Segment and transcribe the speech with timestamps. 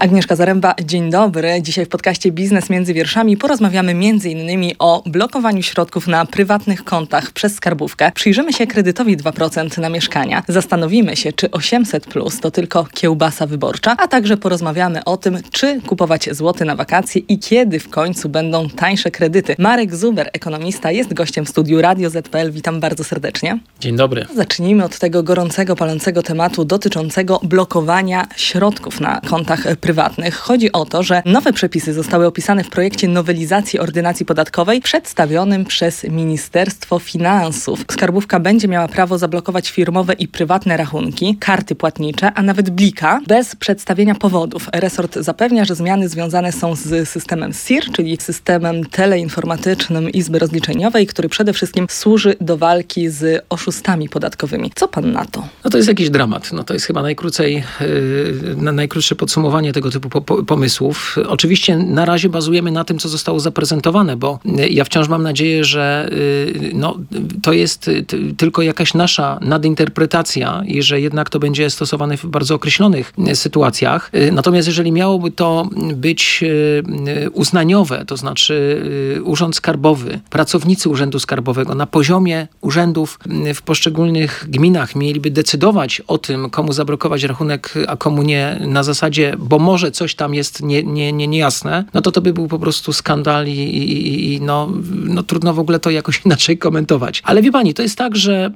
[0.00, 1.62] Agnieszka Zaręba, dzień dobry.
[1.62, 4.72] Dzisiaj w podcaście Biznes między wierszami porozmawiamy m.in.
[4.78, 8.12] o blokowaniu środków na prywatnych kontach przez skarbówkę.
[8.14, 10.42] Przyjrzymy się kredytowi 2% na mieszkania.
[10.48, 15.80] Zastanowimy się, czy 800 plus to tylko kiełbasa wyborcza, a także porozmawiamy o tym, czy
[15.80, 19.54] kupować złoty na wakacje i kiedy w końcu będą tańsze kredyty.
[19.58, 22.50] Marek Zuber, ekonomista, jest gościem w studiu Radio ZPL.
[22.50, 23.58] Witam bardzo serdecznie.
[23.80, 24.26] Dzień dobry.
[24.34, 29.85] Zacznijmy od tego gorącego, palącego tematu dotyczącego blokowania środków na kontach prywatnych.
[30.30, 36.04] Chodzi o to, że nowe przepisy zostały opisane w projekcie nowelizacji ordynacji podatkowej przedstawionym przez
[36.04, 37.84] Ministerstwo Finansów.
[37.90, 43.56] Skarbówka będzie miała prawo zablokować firmowe i prywatne rachunki, karty płatnicze, a nawet blika bez
[43.56, 44.68] przedstawienia powodów.
[44.72, 51.28] Resort zapewnia, że zmiany związane są z systemem SIR, czyli systemem teleinformatycznym Izby Rozliczeniowej, który
[51.28, 54.72] przede wszystkim służy do walki z oszustami podatkowymi.
[54.74, 55.48] Co pan na to?
[55.64, 56.52] No to jest jakiś dramat.
[56.52, 57.64] No to jest chyba najkrócej,
[58.56, 61.16] yy, najkrótsze podsumowanie tego typu po, po, pomysłów.
[61.28, 64.38] Oczywiście na razie bazujemy na tym, co zostało zaprezentowane, bo
[64.70, 66.08] ja wciąż mam nadzieję, że
[66.62, 66.96] yy, no,
[67.42, 67.90] to jest
[68.36, 74.10] tylko jakaś nasza nadinterpretacja i że jednak to będzie stosowane w bardzo określonych sytuacjach.
[74.12, 78.56] Yy, natomiast jeżeli miałoby to być yy, uznaniowe, to znaczy
[79.24, 83.18] Urząd Skarbowy, pracownicy Urzędu Skarbowego na poziomie urzędów
[83.54, 89.34] w poszczególnych gminach mieliby decydować o tym, komu zablokować rachunek, a komu nie, na zasadzie,
[89.38, 92.58] bo może coś tam jest nie, nie, nie, niejasne, no to to by był po
[92.58, 97.22] prostu skandal i, i, i no, no trudno w ogóle to jakoś inaczej komentować.
[97.24, 98.50] Ale wie pani, to jest tak, że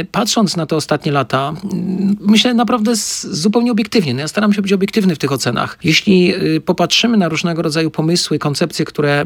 [0.00, 1.76] y, patrząc na te ostatnie lata, y,
[2.20, 2.92] myślę naprawdę
[3.30, 4.14] zupełnie obiektywnie.
[4.14, 5.78] No ja staram się być obiektywny w tych ocenach.
[5.84, 9.24] Jeśli y, popatrzymy na różnego rodzaju pomysły, koncepcje, które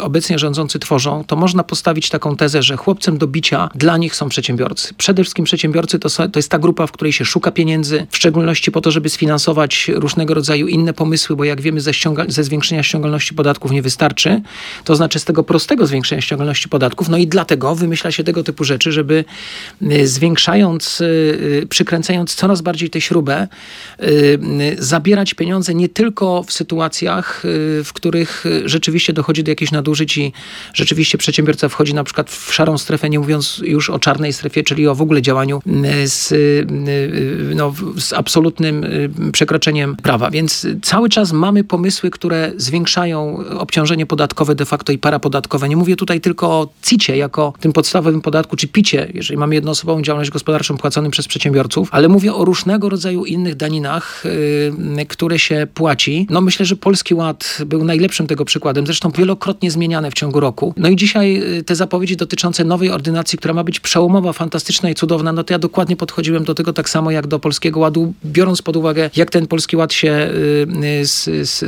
[0.00, 4.28] obecnie rządzący tworzą, to można postawić taką tezę, że chłopcem do bicia dla nich są
[4.28, 4.94] przedsiębiorcy.
[4.94, 8.72] Przede wszystkim przedsiębiorcy to, to jest ta grupa, w której się szuka pieniędzy, w szczególności
[8.72, 11.92] po to, żeby sfinansować różnego rodzaju inne pomysły, bo jak wiemy, ze,
[12.28, 14.42] ze zwiększenia ściągalności podatków nie wystarczy.
[14.84, 17.08] To znaczy z tego prostego zwiększenia ściągalności podatków.
[17.08, 19.24] No i dlatego wymyśla się tego typu rzeczy, żeby
[19.82, 23.48] y, zwiększając, y, przykręcając coraz bardziej tę śrubę,
[24.02, 24.38] y,
[24.78, 27.42] zabierać pieniądze nie tylko w sytuacjach,
[27.84, 30.32] w których rzeczywiście dochodzi do jakichś nadużyć i
[30.74, 34.88] rzeczywiście przedsiębiorca wchodzi na przykład w szarą strefę, nie mówiąc już o czarnej strefie, czyli
[34.88, 35.62] o w ogóle działaniu
[36.04, 36.34] z,
[37.54, 38.86] no, z absolutnym
[39.32, 40.30] przekroczeniem prawa.
[40.30, 45.68] Więc cały czas mamy pomysły, które zwiększają obciążenie podatkowe de facto i parapodatkowe.
[45.68, 50.02] Nie mówię tutaj tylko o CIT-ie jako tym podstawowym podatku, czy picie, jeżeli mamy jednoosobową
[50.02, 54.24] działalność gospodarczą płaconym przez przedsiębiorców, ale mówię o różnego rodzaju innych daninach,
[54.96, 56.26] yy, które się płaci.
[56.30, 60.74] No myślę, że Polski Ład był najlepszym tego przykładem, zresztą wielokrotnie zmieniane w ciągu roku.
[60.76, 64.94] No i dzisiaj y, te zapowiedzi dotyczące nowej ordynacji, która ma być przełomowa, fantastyczna i
[64.94, 68.62] cudowna, no to ja dokładnie podchodziłem do tego tak samo jak do Polskiego Ładu, biorąc
[68.62, 70.45] pod uwagę, jak ten Polski Ład się yy,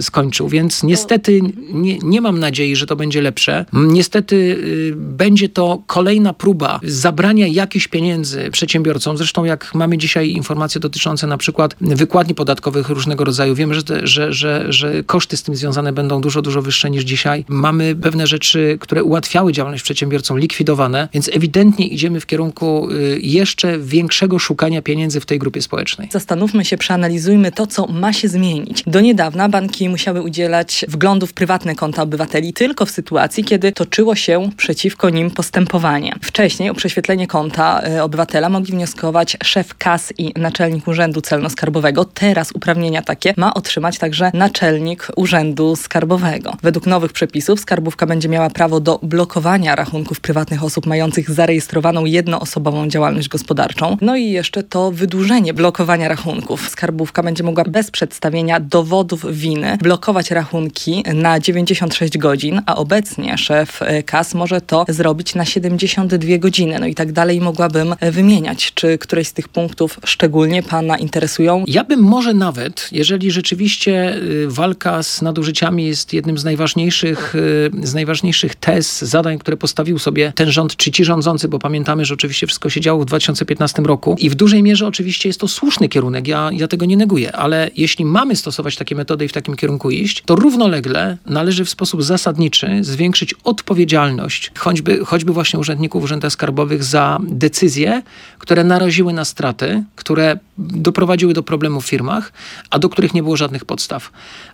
[0.01, 0.49] skończył.
[0.49, 1.41] Więc niestety
[1.73, 3.65] nie, nie mam nadziei, że to będzie lepsze.
[3.73, 9.17] Niestety yy, będzie to kolejna próba zabrania jakichś pieniędzy przedsiębiorcom.
[9.17, 14.33] Zresztą jak mamy dzisiaj informacje dotyczące na przykład wykładni podatkowych różnego rodzaju, wiemy, że, że,
[14.33, 17.45] że, że koszty z tym związane będą dużo, dużo wyższe niż dzisiaj.
[17.49, 23.79] Mamy pewne rzeczy, które ułatwiały działalność przedsiębiorcom, likwidowane, więc ewidentnie idziemy w kierunku y, jeszcze
[23.79, 26.09] większego szukania pieniędzy w tej grupie społecznej.
[26.13, 28.68] Zastanówmy się, przeanalizujmy to, co ma się zmienić.
[28.87, 34.15] Do niedawna banki musiały udzielać wglądów w prywatne konta obywateli tylko w sytuacji, kiedy toczyło
[34.15, 36.15] się przeciwko nim postępowanie.
[36.23, 42.07] Wcześniej o prześwietlenie konta y, obywatela mogli wnioskować szef KAS i naczelnik Urzędu Celno-Skarbowego.
[42.15, 46.53] Teraz uprawnienia takie ma otrzymać także naczelnik Urzędu Skarbowego.
[46.63, 52.89] Według nowych przepisów skarbówka będzie miała prawo do blokowania rachunków prywatnych osób mających zarejestrowaną jednoosobową
[52.89, 53.97] działalność gospodarczą.
[54.01, 56.69] No i jeszcze to wydłużenie blokowania rachunków.
[56.69, 63.81] Skarbówka będzie mogła bez przedstawienia dowodów winy blokować rachunki na 96 godzin, a obecnie szef
[64.07, 66.79] KAS może to zrobić na 72 godziny.
[66.81, 68.73] No i tak dalej mogłabym wymieniać.
[68.75, 71.65] Czy któreś z tych punktów szczególnie Pana interesują?
[71.67, 77.35] Ja bym może nawet, jeżeli rzeczywiście y, walka z nadużyciami jest jednym z najważniejszych,
[77.83, 82.15] z najważniejszych tez, zadań, które postawił sobie ten rząd, czy ci rządzący, bo pamiętamy, że
[82.15, 85.89] oczywiście wszystko się działo w 2015 roku i w dużej mierze oczywiście jest to słuszny
[85.89, 89.57] kierunek, ja, ja tego nie neguję, ale jeśli mamy stosować takie metody i w takim
[89.57, 96.33] kierunku iść, to równolegle należy w sposób zasadniczy zwiększyć odpowiedzialność choćby, choćby właśnie urzędników urzędach
[96.33, 98.03] skarbowych za decyzje,
[98.39, 102.33] które naraziły na straty, które doprowadziły do problemów w firmach,
[102.71, 104.11] a do których nie było żadnych podstaw.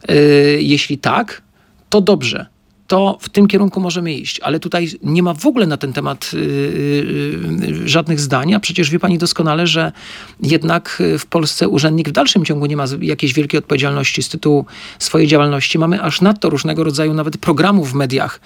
[0.08, 0.14] Yy,
[0.62, 1.42] jeśli tak,
[1.88, 2.53] to dobrze.
[2.86, 4.40] To w tym kierunku możemy iść.
[4.40, 8.90] Ale tutaj nie ma w ogóle na ten temat y, y, żadnych zdań, a przecież
[8.90, 9.92] wie pani doskonale, że
[10.42, 14.66] jednak w Polsce urzędnik w dalszym ciągu nie ma jakiejś wielkiej odpowiedzialności z tytułu
[14.98, 15.78] swojej działalności.
[15.78, 18.40] Mamy aż nadto różnego rodzaju nawet programów w mediach,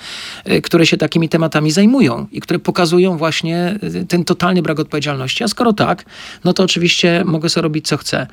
[0.50, 5.44] y, które się takimi tematami zajmują i które pokazują właśnie ten totalny brak odpowiedzialności.
[5.44, 6.04] A skoro tak,
[6.44, 8.26] no to oczywiście mogę sobie robić co chcę.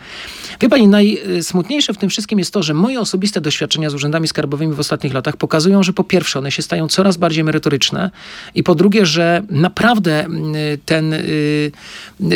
[0.62, 4.74] Wie pani, najsmutniejsze w tym wszystkim jest to, że moje osobiste doświadczenia z urzędami skarbowymi
[4.74, 8.12] w ostatnich latach pokazują, że po pierwsze one się stają coraz bardziej merytoryczne
[8.56, 10.54] i po drugie, że naprawdę mm,
[10.86, 11.72] ten y,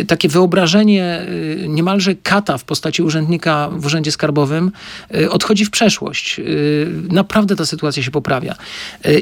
[0.08, 1.22] takie wyobrażenie
[1.64, 4.72] y, niemalże kata w postaci urzędnika w urzędzie skarbowym
[5.16, 6.42] y, odchodzi w przeszłość.
[7.10, 8.56] Naprawdę ta sytuacja się poprawia.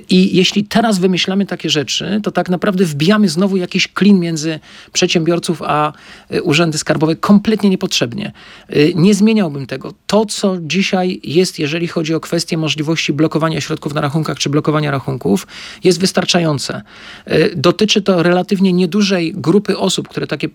[0.10, 4.60] I jeśli teraz wymyślamy takie rzeczy, to tak naprawdę wbijamy znowu jakiś klin między
[4.94, 5.94] przedsiębiorców a
[6.44, 8.32] urzędy skarbowe kompletnie niepotrzebnie.
[8.96, 9.94] Nie zmieniałbym tego.
[10.08, 14.92] To, co dzisiaj jest, jeżeli chodzi o kwestię możliwości blokowania środków na rachunkach czy blokowania
[14.92, 15.48] rachunków,
[15.84, 16.82] jest wystarczające.
[17.26, 20.50] E, dotyczy to relatywnie niedużej grupy osób, które takie,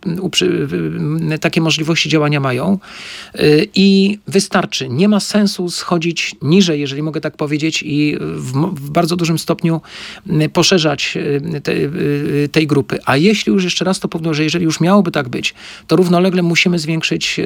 [1.41, 2.79] takie możliwości działania mają
[3.35, 3.39] e,
[3.75, 4.89] i wystarczy.
[4.89, 9.81] Nie ma sensu schodzić niżej, jeżeli mogę tak powiedzieć, i w, w bardzo dużym stopniu
[10.53, 11.73] poszerzać e, te,
[12.53, 12.99] tej grupy.
[13.05, 15.55] A jeśli już jeszcze raz to powtórzę, że jeżeli już miałoby tak być,
[15.87, 17.41] to równolegle musimy zwiększyć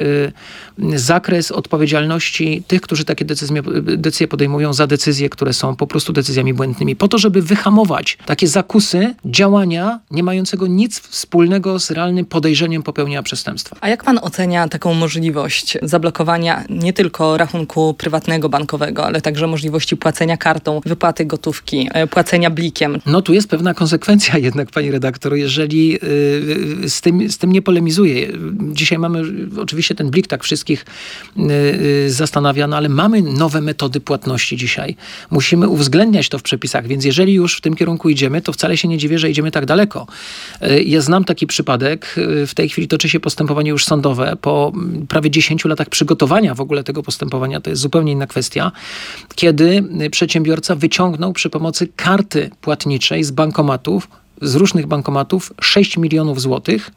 [0.95, 6.53] zakres odpowiedzialności tych, którzy takie decyzje, decyzje podejmują za decyzje, które są po prostu decyzjami
[6.53, 12.83] błędnymi, po to, żeby wyhamować takie zakusy działania nie mającego nic wspólnego z realnym podejrzeniem
[12.83, 13.77] popełnienia przestępstwa.
[13.81, 19.97] A jak pan ocenia taką możliwość zablokowania nie tylko rachunku prywatnego bankowego, ale także możliwości
[19.97, 22.99] płacenia kartą, wypłaty gotówki, e, płacenia blikiem?
[23.05, 25.99] No tu jest pewna konsekwencja jednak, pani redaktor, jeżeli yy,
[26.89, 28.27] z, tym, z tym nie polemizuję.
[28.71, 29.23] Dzisiaj mamy
[29.61, 31.47] oczywiście ten blik tak wszystkich yy,
[32.07, 34.95] zastanawia, no ale mamy nowe metody płatności dzisiaj.
[35.31, 38.87] Musimy uwzględniać to w przepisach, więc jeżeli już w tym kierunku idziemy, to wcale się
[38.87, 40.07] nie dziwię, że idziemy tak daleko.
[40.61, 42.15] E, ja znam taki przypadek,
[42.47, 44.71] w tej chwili toczy się postępowanie już sądowe po
[45.07, 48.71] prawie 10 latach przygotowania w ogóle tego postępowania, to jest zupełnie inna kwestia,
[49.35, 54.07] kiedy przedsiębiorca wyciągnął przy pomocy karty płatniczej z bankomatów,
[54.41, 56.91] z różnych bankomatów 6 milionów złotych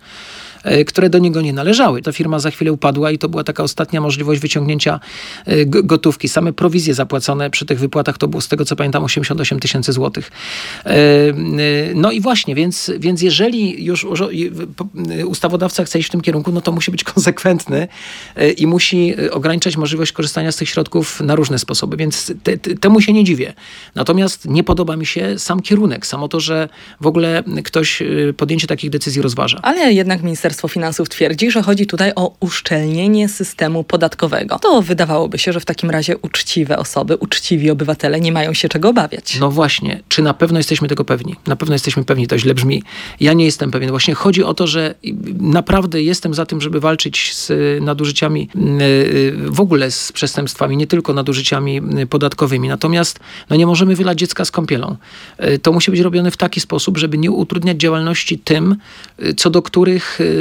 [0.87, 2.03] które do niego nie należały.
[2.03, 5.01] Ta firma za chwilę upadła i to była taka ostatnia możliwość wyciągnięcia
[5.47, 6.29] e, gotówki.
[6.29, 10.31] Same prowizje zapłacone przy tych wypłatach to było z tego co pamiętam 88 tysięcy złotych.
[10.85, 10.93] E,
[11.95, 14.07] no i właśnie, więc, więc jeżeli już
[15.27, 17.89] ustawodawca chce iść w tym kierunku, no to musi być konsekwentny
[18.57, 23.01] i musi ograniczać możliwość korzystania z tych środków na różne sposoby, więc te, te, temu
[23.01, 23.53] się nie dziwię.
[23.95, 26.69] Natomiast nie podoba mi się sam kierunek, samo to, że
[27.01, 28.03] w ogóle ktoś
[28.37, 29.59] podjęcie takich decyzji rozważa.
[29.63, 34.59] Ale jednak minister Ministerstwo Finansów twierdzi, że chodzi tutaj o uszczelnienie systemu podatkowego.
[34.59, 38.89] To wydawałoby się, że w takim razie uczciwe osoby, uczciwi obywatele nie mają się czego
[38.89, 39.39] obawiać.
[39.41, 41.37] No właśnie, czy na pewno jesteśmy tego pewni?
[41.47, 42.83] Na pewno jesteśmy pewni, to źle brzmi.
[43.21, 43.91] Ja nie jestem pewien.
[43.91, 44.95] Właśnie chodzi o to, że
[45.41, 47.53] naprawdę jestem za tym, żeby walczyć z
[47.85, 48.49] nadużyciami,
[48.81, 51.81] y, w ogóle z przestępstwami, nie tylko nadużyciami
[52.11, 52.69] podatkowymi.
[52.69, 53.21] Natomiast
[53.51, 54.97] no nie możemy wylać dziecka z kąpielą.
[55.45, 58.77] Y, to musi być robione w taki sposób, żeby nie utrudniać działalności tym,
[59.23, 60.40] y, co do których Y,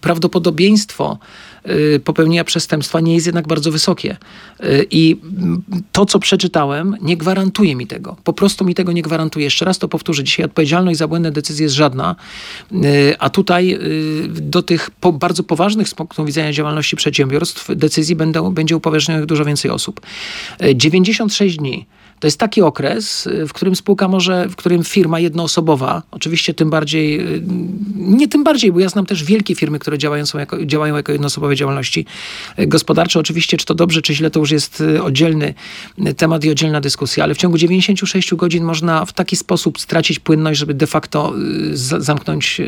[0.00, 1.18] prawdopodobieństwo
[1.96, 4.16] y, popełnienia przestępstwa nie jest jednak bardzo wysokie.
[4.64, 5.16] Y, I
[5.92, 8.16] to, co przeczytałem, nie gwarantuje mi tego.
[8.24, 9.44] Po prostu mi tego nie gwarantuje.
[9.44, 10.24] Jeszcze raz to powtórzę.
[10.24, 12.16] Dzisiaj odpowiedzialność za błędne decyzje jest żadna,
[13.18, 13.78] a tutaj
[14.28, 19.70] do tych bardzo poważnych z punktu widzenia działalności przedsiębiorstw decyzji będą, będzie upoważnionych dużo więcej
[19.70, 20.00] osób.
[20.74, 21.86] 96 dni
[22.22, 26.70] to jest taki okres, y, w którym spółka może, w którym firma jednoosobowa, oczywiście tym
[26.70, 27.42] bardziej, y,
[27.96, 31.56] nie tym bardziej, bo ja znam też wielkie firmy, które działają, jako, działają jako jednoosobowe
[31.56, 32.06] działalności
[32.58, 33.20] y, gospodarcze.
[33.20, 35.54] Oczywiście, czy to dobrze, czy źle, to już jest oddzielny
[36.16, 40.60] temat i oddzielna dyskusja, ale w ciągu 96 godzin można w taki sposób stracić płynność,
[40.60, 41.34] żeby de facto
[41.98, 42.60] zamknąć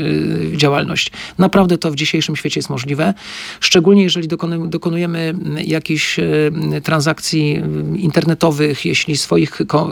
[0.57, 1.11] działalność.
[1.39, 3.15] Naprawdę to w dzisiejszym świecie jest możliwe,
[3.61, 4.29] szczególnie jeżeli
[4.69, 5.35] dokonujemy
[5.65, 6.21] jakichś
[6.83, 7.63] transakcji
[7.97, 9.91] internetowych, jeśli swoje swoich ko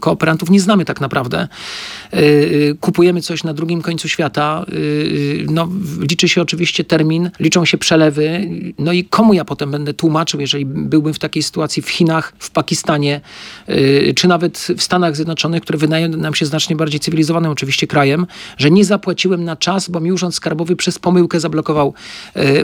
[0.00, 1.48] kooperantów nie znamy tak naprawdę.
[2.14, 4.64] Y, y, kupujemy coś na drugim końcu świata.
[4.72, 5.68] Y, no,
[6.00, 8.50] liczy się oczywiście termin, liczą się przelewy.
[8.78, 12.50] No i komu ja potem będę tłumaczył, jeżeli byłbym w takiej sytuacji w Chinach, w
[12.50, 13.20] Pakistanie,
[14.16, 18.26] czy nawet w Stanach Zjednoczonych, które wydają nam się znacznie bardziej cywilizowanym oczywiście krajem,
[18.58, 21.94] że nie zapłaciłem na czas, bo mi urząd skarbowy przez pomyłkę zablokował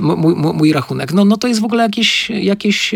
[0.00, 1.12] mój, mój, rachunek.
[1.12, 2.95] No, no to jest w ogóle jakieś, jakieś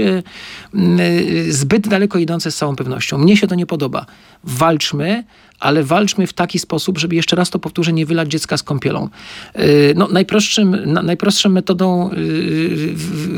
[1.48, 3.18] zbyt daleko idące z całą pewnością.
[3.18, 4.06] Mnie się to nie podoba.
[4.44, 5.24] Walczmy,
[5.62, 9.08] ale walczmy w taki sposób, żeby jeszcze raz to powtórzę, nie wylać dziecka z kąpielą.
[9.94, 12.10] No, najprostszym, najprostszą metodą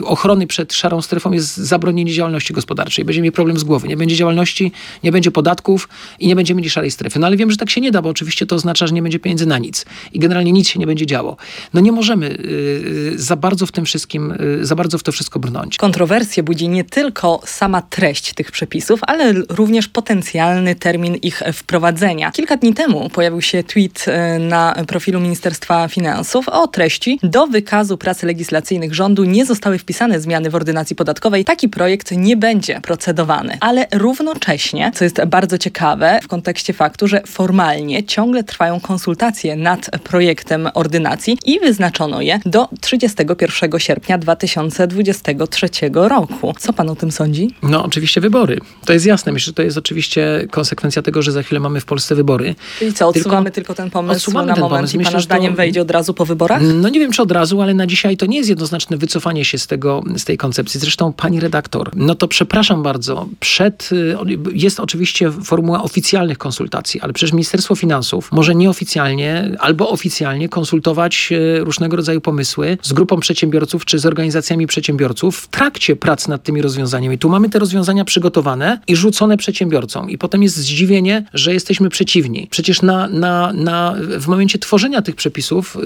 [0.05, 3.05] ochrony przed szarą strefą jest zabronienie działalności gospodarczej.
[3.05, 3.89] Będziemy mieli problem z głowy.
[3.89, 5.89] Nie będzie działalności, nie będzie podatków
[6.19, 7.19] i nie będziemy mieli szarej strefy.
[7.19, 9.19] No ale wiem, że tak się nie da, bo oczywiście to oznacza, że nie będzie
[9.19, 11.37] pieniędzy na nic i generalnie nic się nie będzie działo.
[11.75, 15.39] No nie możemy y, za bardzo w tym wszystkim, y, za bardzo w to wszystko
[15.39, 15.77] brnąć.
[15.77, 22.14] Kontrowersje budzi nie tylko sama treść tych przepisów, ale również potencjalny termin ich wprowadzenia.
[22.33, 27.99] Kilka dni temu pojawił się tweet y, na profilu Ministerstwa Finansów o treści do wykazu
[27.99, 31.45] prac legislacyjnych rządu nie zostały wpisane zmiany w ordynacji podatkowej.
[31.45, 33.57] Taki projekt nie będzie procedowany.
[33.61, 39.91] Ale równocześnie, co jest bardzo ciekawe w kontekście faktu, że formalnie ciągle trwają konsultacje nad
[40.05, 46.55] projektem ordynacji i wyznaczono je do 31 sierpnia 2023 roku.
[46.59, 47.55] Co pan o tym sądzi?
[47.63, 48.61] No oczywiście wybory.
[48.85, 49.33] To jest jasne.
[49.33, 52.55] Myślę, że to jest oczywiście konsekwencja tego, że za chwilę mamy w Polsce wybory.
[52.79, 54.95] Czyli co, odsuwamy tylko, tylko ten pomysł na ten moment pomysł.
[54.95, 55.57] i Myślę, pana zdaniem to...
[55.57, 56.63] wejdzie od razu po wyborach?
[56.75, 59.59] No nie wiem, czy od razu, ale na dzisiaj to nie jest jednoznaczne wycofanie się
[59.59, 60.81] z tego, z tej koncepcji.
[60.81, 64.17] Zresztą pani redaktor, no to przepraszam bardzo, przed, y,
[64.53, 71.65] jest oczywiście formuła oficjalnych konsultacji, ale przecież Ministerstwo Finansów może nieoficjalnie albo oficjalnie konsultować y,
[71.65, 76.63] różnego rodzaju pomysły z grupą przedsiębiorców czy z organizacjami przedsiębiorców w trakcie prac nad tymi
[76.63, 77.19] rozwiązaniami.
[77.19, 82.47] Tu mamy te rozwiązania przygotowane i rzucone przedsiębiorcom i potem jest zdziwienie, że jesteśmy przeciwni.
[82.51, 85.77] Przecież na, na, na, w momencie tworzenia tych przepisów,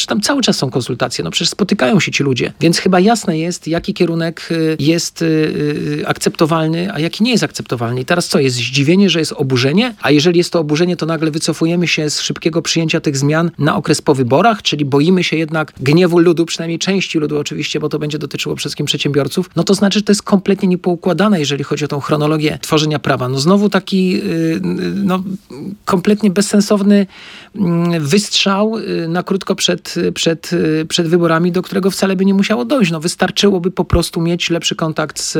[0.00, 3.38] yy, tam cały czas są konsultacje, no przecież spotykają się ci ludzie, więc chyba jasne
[3.38, 8.00] jest, jaki kierunek y, jest y, akceptowalny, a jaki nie jest akceptowalny.
[8.00, 9.94] I teraz co, jest zdziwienie, że jest oburzenie?
[10.02, 13.76] A jeżeli jest to oburzenie, to nagle wycofujemy się z szybkiego przyjęcia tych zmian na
[13.76, 17.98] okres po wyborach, czyli boimy się jednak gniewu ludu, przynajmniej części ludu oczywiście, bo to
[17.98, 21.84] będzie dotyczyło przede wszystkim przedsiębiorców, no to znaczy, że to jest kompletnie niepoukładane, jeżeli chodzi
[21.84, 23.28] o tą chronologię tworzenia prawa.
[23.28, 24.60] No znowu taki y,
[24.94, 25.22] no,
[25.84, 27.06] kompletnie bezsensowny
[27.56, 28.74] mm, wystrzał
[29.08, 30.50] na krótko przed, przed,
[30.88, 32.92] przed wyborami, do którego wcale by nie musiało dojść.
[32.92, 35.36] No wystarczyłoby po prostu mieć lepszy kontakt z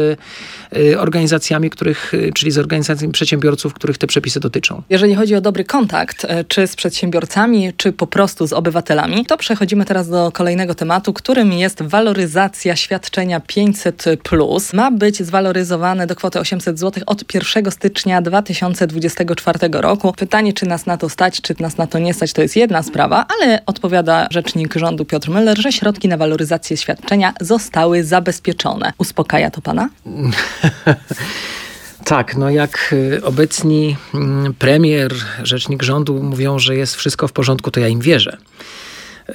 [0.76, 4.82] y, organizacjami, których, y, czyli z organizacjami przedsiębiorców, których te przepisy dotyczą.
[4.90, 9.37] Jeżeli chodzi o dobry kontakt, y, czy z przedsiębiorcami, czy po prostu z obywatelami, to
[9.37, 14.04] przechodzimy teraz do kolejnego tematu, którym jest waloryzacja świadczenia 500.
[14.72, 20.12] Ma być zwaloryzowane do kwoty 800 zł od 1 stycznia 2024 roku.
[20.17, 22.83] Pytanie, czy nas na to stać, czy nas na to nie stać, to jest jedna
[22.83, 28.93] sprawa, ale odpowiada rzecznik rządu Piotr Müller, że środki na waloryzację świadczenia zostały zabezpieczone.
[28.99, 29.89] Uspokaja to pana?
[32.05, 37.71] Tak, no jak y, obecni mm, premier, rzecznik rządu mówią, że jest wszystko w porządku,
[37.71, 38.37] to ja im wierzę.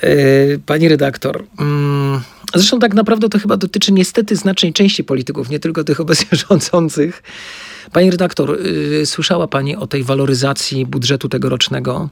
[0.04, 2.22] Y, pani redaktor, mm,
[2.54, 7.24] zresztą tak naprawdę to chyba dotyczy niestety znacznej części polityków, nie tylko tych obecnie rządzących.
[7.92, 12.10] Pani redaktor, y, słyszała Pani o tej waloryzacji budżetu tegorocznego?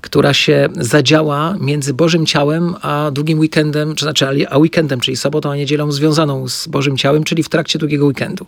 [0.00, 5.50] Która się zadziała między Bożym Ciałem a długim weekendem, czy znaczy a weekendem, czyli sobotą
[5.50, 8.46] a niedzielą związaną z Bożym Ciałem, czyli w trakcie długiego weekendu.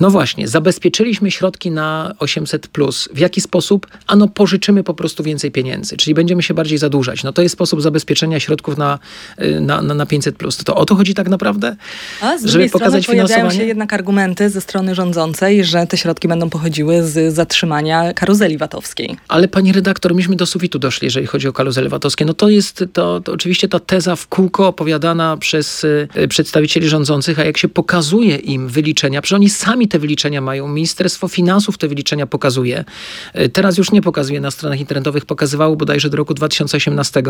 [0.00, 2.68] No właśnie, zabezpieczyliśmy środki na 800.
[3.14, 3.86] W jaki sposób?
[4.06, 7.22] Ano, pożyczymy po prostu więcej pieniędzy, czyli będziemy się bardziej zadłużać.
[7.22, 8.98] No to jest sposób zabezpieczenia środków na,
[9.42, 10.64] y, na, na, na 500.
[10.64, 11.76] To o to chodzi tak naprawdę?
[12.20, 16.28] A z żeby pokazać strony pojawiają się jednak argumenty ze strony rządzącej, że te środki
[16.28, 19.16] będą pochodziły z zatrzymania karuzeli VAT-owskiej.
[19.28, 22.24] Ale pani redaktor, myśmy do sufitu doszli, jeżeli chodzi o karuzele VAT-owskie.
[22.24, 27.38] No to jest to, to oczywiście ta teza w kółko opowiadana przez y, przedstawicieli rządzących,
[27.38, 30.68] a jak się pokazuje im wyliczenia, przecież oni sami te wyliczenia mają.
[30.68, 32.84] Ministerstwo Finansów te wyliczenia pokazuje.
[33.32, 37.22] E, teraz już nie pokazuje na stronach internetowych, pokazywało bodajże do roku 2018,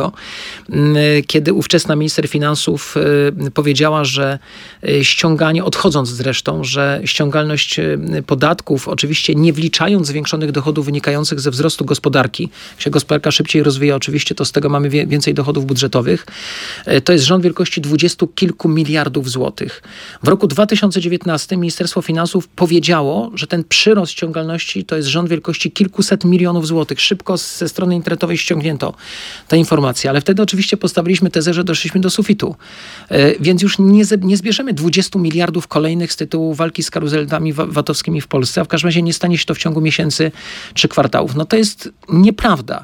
[1.26, 2.94] kiedy ówczesna minister finansów
[3.46, 4.38] e, powiedziała, że
[4.82, 7.80] e, ściąganie, odchodząc zresztą, że ściągalność
[8.26, 14.34] podatków, oczywiście nie wliczając zwiększonych dochodów wynikających ze wzrostu gospodarki, się gospodarka szybciej rozwija, oczywiście
[14.34, 16.26] to z tego mamy więcej dochodów budżetowych,
[17.04, 19.82] to jest rząd wielkości dwudziestu kilku miliardów złotych.
[20.22, 26.24] W roku 2019 Ministerstwo Finansów powiedziało, że ten przyrost ściągalności to jest rząd wielkości kilkuset
[26.24, 27.00] milionów złotych.
[27.00, 28.94] Szybko ze strony internetowej ściągnięto
[29.48, 32.56] tę informację, ale wtedy oczywiście postawiliśmy tezę, że doszliśmy do sufitu.
[33.08, 38.20] E, więc już nie, nie zbierzemy 20 miliardów kolejnych z tytułu walki z karuzelami VAT-owskimi
[38.20, 40.32] w Polsce, a w każdym razie nie stanie się to w ciągu miesięcy
[40.74, 41.34] czy kwartałów.
[41.34, 42.83] No to jest nieprawda.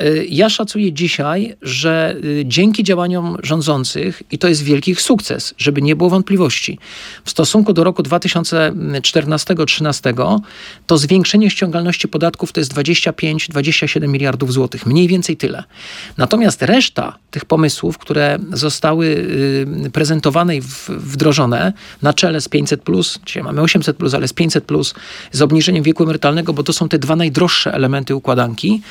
[0.00, 5.82] Y, ja szacuję dzisiaj, że y, dzięki działaniom rządzących, i to jest wielki sukces, żeby
[5.82, 6.78] nie było wątpliwości,
[7.24, 10.40] w stosunku do roku 2014-2013,
[10.86, 14.86] to zwiększenie ściągalności podatków to jest 25-27 miliardów złotych.
[14.86, 15.64] Mniej więcej tyle.
[16.16, 21.72] Natomiast reszta tych pomysłów, które zostały y, prezentowane i wdrożone
[22.02, 22.82] na czele z 500,
[23.26, 24.68] dzisiaj mamy 800, ale z 500,
[25.32, 28.82] z obniżeniem wieku emerytalnego, bo to są te dwa najdroższe elementy układanki,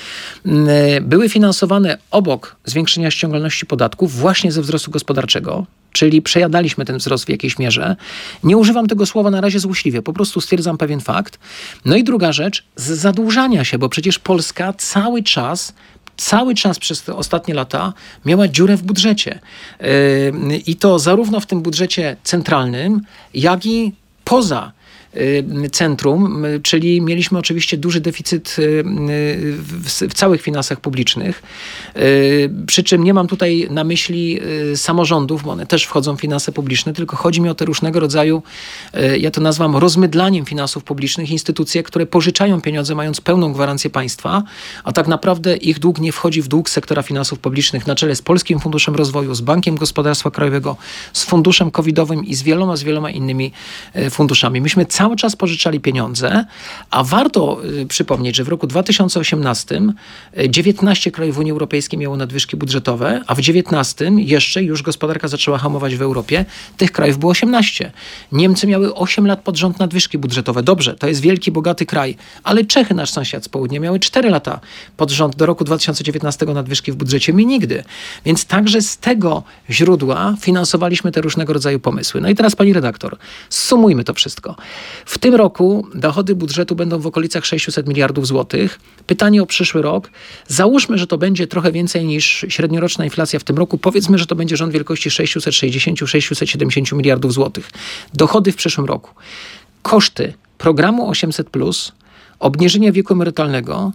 [1.02, 7.30] były finansowane obok zwiększenia ściągalności podatków właśnie ze wzrostu gospodarczego, czyli przejadaliśmy ten wzrost w
[7.30, 7.96] jakiejś mierze.
[8.44, 11.40] Nie używam tego słowa na razie złośliwie, po prostu stwierdzam pewien fakt.
[11.86, 15.74] No i druga rzecz, z zadłużania się, bo przecież Polska cały czas
[16.18, 17.94] cały czas przez te ostatnie lata
[18.26, 19.40] miała dziurę w budżecie.
[19.80, 23.02] Yy, I to zarówno w tym budżecie centralnym,
[23.34, 23.94] jak i
[24.24, 24.72] poza
[25.72, 28.84] centrum, y, czyli mieliśmy oczywiście duży deficyt y,
[30.10, 31.44] w, całych finansach publicznych.
[32.68, 34.39] Przy czym nie mam tutaj na myśli
[34.75, 38.44] samorządów, bo one też wchodzą w finanse publiczne, tylko chodzi mi o te różnego rodzaju,
[39.20, 44.44] ja to nazwam rozmydlaniem finansów publicznych, instytucje, które pożyczają pieniądze, mając pełną gwarancję państwa,
[44.84, 48.22] a tak naprawdę ich dług nie wchodzi w dług sektora finansów publicznych na czele z
[48.22, 50.77] Polskim Funduszem Rozwoju, z Bankiem Gospodarstwa Krajowego,
[51.13, 53.51] z Funduszem Covidowym i z wieloma, z wieloma innymi
[54.10, 54.62] funduszami.
[54.62, 56.46] Myśmy cały czas pożyczali pieniądze,
[56.91, 59.81] a warto y, przypomnieć, że w roku 2018
[60.50, 65.58] 19 y, krajów Unii Europejskiej miało nadwyżki budżetowe, a w 19 jeszcze już gospodarka zaczęła
[65.58, 66.46] hamować w Europie.
[66.77, 67.91] Tych krajów było 18.
[68.31, 70.63] Niemcy miały 8 lat pod rząd nadwyżki budżetowe.
[70.63, 74.60] Dobrze, to jest wielki, bogaty kraj, ale Czechy, nasz sąsiad z południa, miały 4 lata
[74.98, 77.34] pod rząd do roku 2019 nadwyżki w budżecie.
[77.34, 77.84] Mi nigdy.
[78.25, 82.22] Więc także z tego źródła finansowaliśmy te różnego rodzaju pomysły.
[82.22, 83.17] No i teraz, pani redaktor,
[83.50, 84.55] sumujmy to wszystko.
[85.06, 88.80] W tym roku dochody budżetu będą w okolicach 600 miliardów złotych.
[89.08, 90.10] Pytanie o przyszły rok.
[90.48, 93.78] Załóżmy, że to będzie trochę więcej niż średnioroczna inflacja w tym roku.
[93.78, 97.72] Powiedzmy, że to będzie rząd wielkości 660-670 miliardów złotych.
[98.14, 99.10] Dochody w przyszłym roku.
[99.82, 101.50] Koszty programu 800,
[102.40, 103.92] obniżenia wieku emerytalnego,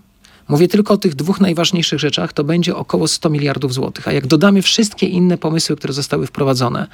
[0.49, 4.09] Mówię tylko o tych dwóch najważniejszych rzeczach, to będzie około 100 miliardów złotych.
[4.09, 6.87] A jak dodamy wszystkie inne pomysły, które zostały wprowadzone,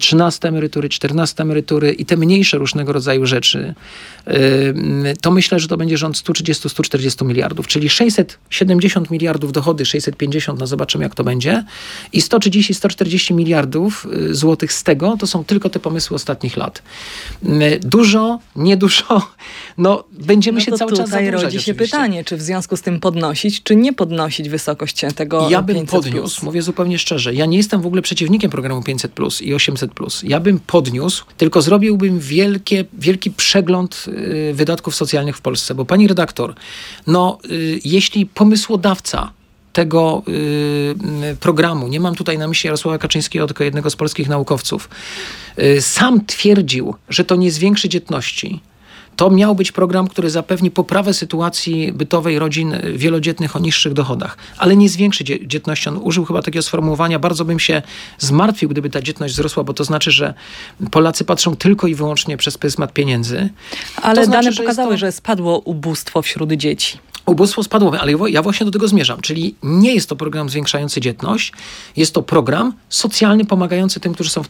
[0.00, 3.74] 13 e, emerytury, 14 emerytury i te mniejsze różnego rodzaju rzeczy,
[4.26, 10.66] e, to myślę, że to będzie rząd 130-140 miliardów, czyli 670 miliardów dochody, 650, no
[10.66, 11.64] zobaczymy jak to będzie
[12.12, 16.82] i 130-140 miliardów e, złotych z tego to są tylko te pomysły ostatnich lat.
[17.80, 19.22] Dużo, niedużo,
[19.78, 21.32] no będziemy no się cały czas zadłużać.
[21.32, 21.74] rodzi się oczywiście.
[21.74, 26.44] pytanie, czy w związku z tym podnosić, czy nie podnosić wysokość tego Ja bym podniósł,
[26.44, 30.22] mówię zupełnie szczerze, ja nie jestem w ogóle przeciwnikiem programu 500 plus i 800 plus.
[30.22, 36.08] Ja bym podniósł, tylko zrobiłbym wielkie, wielki przegląd y, wydatków socjalnych w Polsce, bo pani
[36.08, 36.54] redaktor,
[37.06, 39.32] no y, jeśli pomysłodawca
[39.76, 44.88] tego y, programu, nie mam tutaj na myśli Jarosława Kaczyńskiego, tylko jednego z polskich naukowców,
[45.58, 48.60] y, sam twierdził, że to nie zwiększy dzietności,
[49.16, 54.76] to miał być program, który zapewni poprawę sytuacji bytowej rodzin wielodzietnych o niższych dochodach, ale
[54.76, 55.88] nie zwiększy dzietności.
[55.88, 57.82] On użył chyba takiego sformułowania, bardzo bym się
[58.18, 60.34] zmartwił, gdyby ta dzietność wzrosła, bo to znaczy, że
[60.90, 63.48] Polacy patrzą tylko i wyłącznie przez pryzmat pieniędzy.
[64.02, 64.98] Ale znaczy, dane pokazały, to...
[64.98, 66.98] że spadło ubóstwo wśród dzieci.
[67.26, 69.20] Ubóstwo spadłowe, ale ja właśnie do tego zmierzam.
[69.20, 71.52] Czyli nie jest to program zwiększający dzietność,
[71.96, 74.48] jest to program socjalny pomagający tym, którzy są w,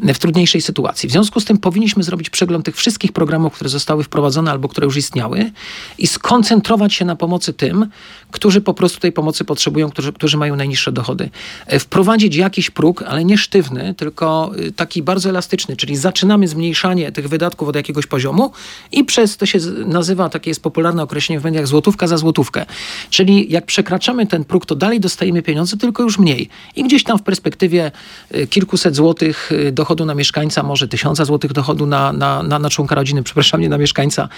[0.00, 1.08] w trudniejszej sytuacji.
[1.08, 4.84] W związku z tym powinniśmy zrobić przegląd tych wszystkich programów, które zostały wprowadzone albo które
[4.84, 5.50] już istniały
[5.98, 7.86] i skoncentrować się na pomocy tym,
[8.30, 11.30] którzy po prostu tej pomocy potrzebują, którzy, którzy mają najniższe dochody.
[11.66, 17.12] E, wprowadzić jakiś próg, ale nie sztywny, tylko y, taki bardzo elastyczny, czyli zaczynamy zmniejszanie
[17.12, 18.52] tych wydatków od jakiegoś poziomu
[18.92, 22.66] i przez, to się nazywa, takie jest popularne określenie w mediach, złotówka za złotówkę.
[23.10, 26.48] Czyli jak przekraczamy ten próg, to dalej dostajemy pieniądze, tylko już mniej.
[26.76, 27.92] I gdzieś tam w perspektywie
[28.34, 32.70] y, kilkuset złotych y, dochodu na mieszkańca, może tysiąca złotych dochodu na, na, na, na
[32.70, 34.28] członka rodziny, przepraszam, nie na mieszkańca,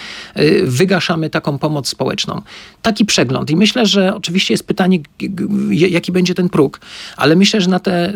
[0.64, 2.42] wygaszamy taką pomoc społeczną.
[2.82, 3.50] Taki przegląd.
[3.50, 4.98] I myślę, że oczywiście jest pytanie,
[5.70, 6.80] jaki będzie ten próg,
[7.16, 8.12] ale myślę, że na te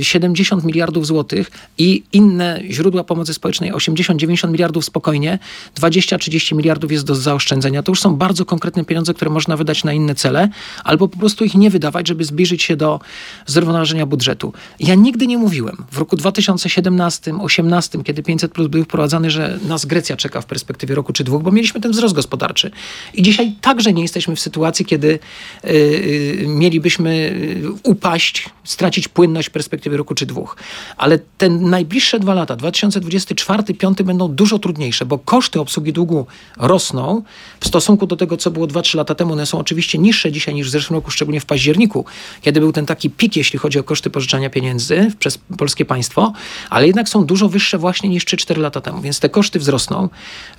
[0.00, 5.38] 70 y, miliardów złotych i inne źródła pomocy społecznej 80-90 miliardów spokojnie,
[5.80, 7.82] 20-30 miliardów jest do zaoszczędzenia.
[7.82, 8.55] To już są bardzo konkretne
[8.86, 10.48] pieniądze, które można wydać na inne cele,
[10.84, 13.00] albo po prostu ich nie wydawać, żeby zbliżyć się do
[13.46, 14.52] zrównoważenia budżetu.
[14.80, 20.16] Ja nigdy nie mówiłem w roku 2017-2018, kiedy 500 plus był wprowadzany, że nas Grecja
[20.16, 22.70] czeka w perspektywie roku czy dwóch, bo mieliśmy ten wzrost gospodarczy.
[23.14, 25.18] I dzisiaj także nie jesteśmy w sytuacji, kiedy kiedy
[25.64, 30.56] y, y, mielibyśmy y, upaść, stracić płynność w perspektywie roku czy dwóch.
[30.96, 37.22] Ale te najbliższe dwa lata, 2024-2025 będą dużo trudniejsze, bo koszty obsługi długu rosną
[37.60, 39.32] w stosunku do tego, co co było 2-3 lata temu.
[39.32, 42.04] One są oczywiście niższe dzisiaj niż w zeszłym roku, szczególnie w październiku,
[42.42, 46.32] kiedy był ten taki pik, jeśli chodzi o koszty pożyczania pieniędzy przez polskie państwo,
[46.70, 50.08] ale jednak są dużo wyższe właśnie niż 3-4 lata temu, więc te koszty wzrosną.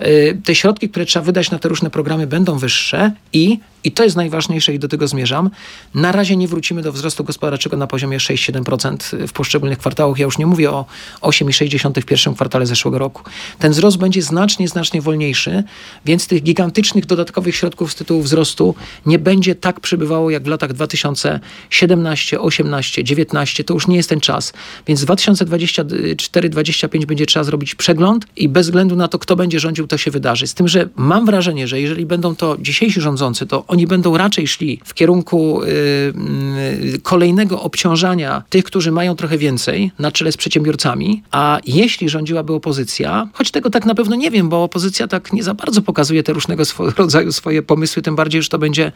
[0.01, 4.03] Y, te środki, które trzeba wydać na te różne programy będą wyższe i i to
[4.03, 5.49] jest najważniejsze i do tego zmierzam.
[5.95, 10.19] Na razie nie wrócimy do wzrostu gospodarczego na poziomie 6-7% w poszczególnych kwartałach.
[10.19, 10.85] Ja już nie mówię o
[11.21, 13.23] 8,6% w pierwszym kwartale zeszłego roku.
[13.59, 15.63] Ten wzrost będzie znacznie, znacznie wolniejszy,
[16.05, 20.73] więc tych gigantycznych dodatkowych środków z tytułu wzrostu nie będzie tak przybywało jak w latach
[20.73, 23.63] 2017, 18, 19.
[23.63, 24.53] To już nie jest ten czas.
[24.87, 29.97] Więc 2024-2025 będzie trzeba zrobić przegląd i bez względu na to, kto będzie rządził, to
[29.97, 30.47] się wydarzy.
[30.47, 34.47] Z tym, że mam wrażenie, że jeżeli będą to dzisiejsi rządzący, to oni będą raczej
[34.47, 40.37] szli w kierunku y, y, kolejnego obciążania tych, którzy mają trochę więcej na czele z
[40.37, 45.33] przedsiębiorcami, a jeśli rządziłaby opozycja, choć tego tak na pewno nie wiem, bo opozycja tak
[45.33, 48.91] nie za bardzo pokazuje te różnego swo rodzaju swoje pomysły, tym bardziej, że to będzie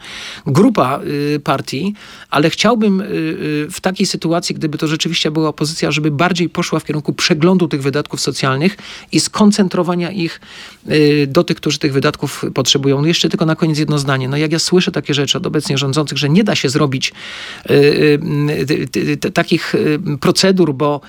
[0.46, 1.00] grupa
[1.34, 1.94] y, partii,
[2.30, 3.02] ale chciałbym
[3.70, 7.82] w takiej sytuacji, gdyby to rzeczywiście była opozycja, żeby bardziej poszła w kierunku przeglądu tych
[7.82, 8.76] wydatków socjalnych
[9.12, 10.40] i skoncentrowania ich
[11.26, 13.00] do tych, którzy tych wydatków potrzebują.
[13.00, 14.28] No jeszcze tylko na koniec jedno zdanie.
[14.28, 17.12] No jak ja słyszę takie rzeczy od obecnie rządzących, że nie da się zrobić
[17.70, 17.74] y,
[18.96, 19.74] y, takich
[20.20, 21.00] procedur, bo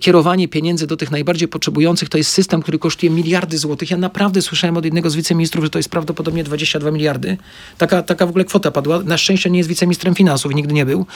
[0.00, 3.90] kierowanie pieniędzy do tych najbardziej potrzebujących to jest system, który kosztuje miliardy złotych.
[3.90, 7.36] Ja naprawdę słyszałem od jednego z wiceministrów, że to jest prawdopodobnie 22 miliardy.
[7.78, 9.02] Taka, taka w ogóle kwota padła.
[9.02, 11.06] Na szczęście nie jest wiceministrem finansów nigdy nie był.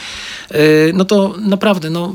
[0.95, 2.15] No to naprawdę, no,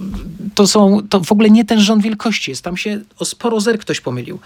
[0.56, 2.64] to są, to w ogóle nie ten rząd wielkości jest.
[2.64, 4.40] Tam się o sporo zer ktoś pomylił.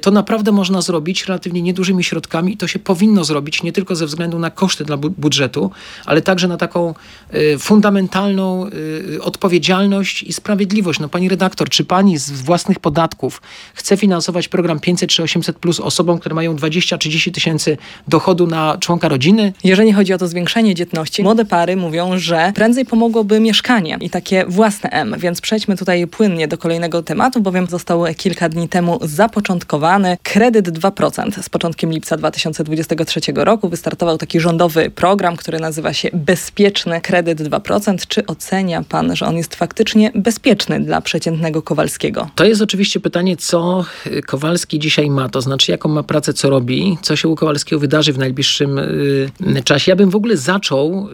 [0.00, 4.06] To naprawdę można zrobić relatywnie niedużymi środkami i to się powinno zrobić nie tylko ze
[4.06, 5.70] względu na koszty dla budżetu,
[6.06, 6.94] ale także na taką
[7.34, 11.00] y, fundamentalną y, odpowiedzialność i sprawiedliwość.
[11.00, 13.42] No pani redaktor, czy pani z własnych podatków
[13.74, 17.76] chce finansować program 500 czy 800 plus osobom, które mają 20-30 tysięcy
[18.08, 19.52] dochodu na członka rodziny?
[19.64, 24.44] Jeżeli chodzi o to zwiększenie dzietności, młode pary mówią, że prędzej pomogłoby mieszkanie i takie
[24.48, 30.18] własne M, więc przejdźmy tutaj płynnie do kolejnego tematu, bowiem został kilka dni temu zapoczątkowany
[30.22, 31.42] kredyt 2%.
[31.42, 38.06] Z początkiem lipca 2023 roku wystartował taki rządowy program, który nazywa się Bezpieczny Kredyt 2%.
[38.08, 42.30] Czy ocenia pan, że on jest faktycznie bezpieczny dla przeciętnego Kowalskiego?
[42.34, 43.84] To jest oczywiście pytanie, co
[44.26, 48.12] Kowalski dzisiaj ma, to znaczy jaką ma pracę, co robi, co się u Kowalskiego wydarzy
[48.12, 49.92] w najbliższym y, czasie.
[49.92, 51.08] Ja bym w ogóle zaczął,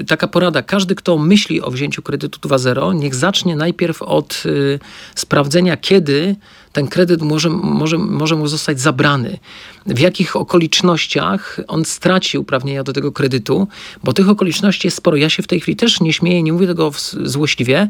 [0.00, 4.78] y, taka porada, każdy, kto myśli o wzięciu kredytu 2.0, niech zacznie najpierw od y,
[5.14, 6.36] sprawdzenia, kiedy
[6.72, 9.38] ten kredyt może, może, może mu zostać zabrany.
[9.86, 13.68] W jakich okolicznościach on straci uprawnienia do tego kredytu,
[14.04, 15.16] bo tych okoliczności jest sporo.
[15.16, 16.90] Ja się w tej chwili też nie śmieję, nie mówię tego
[17.24, 17.88] złośliwie,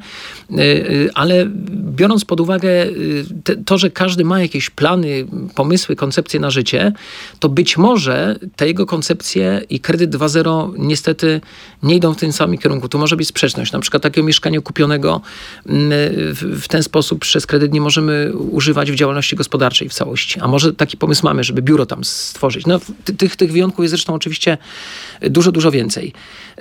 [0.51, 3.25] y, y, ale biorąc pod uwagę y,
[3.66, 6.93] to, że każdy ma jakieś plany, pomysły, koncepcje na życie,
[7.38, 11.40] to być może te jego koncepcje i kredyt 2.0 niestety
[11.83, 12.88] nie idą w tym samym kierunku.
[12.88, 13.73] Tu może być sprzeczność.
[13.73, 15.21] Na przykład takiego mieszkania kupionego
[15.66, 15.90] mm,
[16.35, 20.40] w ten sposób przez kredyt nie możemy używać używać w działalności gospodarczej w całości.
[20.40, 22.66] A może taki pomysł mamy, żeby biuro tam stworzyć.
[22.66, 22.80] No,
[23.18, 24.59] tych, tych wyjątków jest zresztą oczywiście
[25.20, 26.12] dużo, dużo więcej.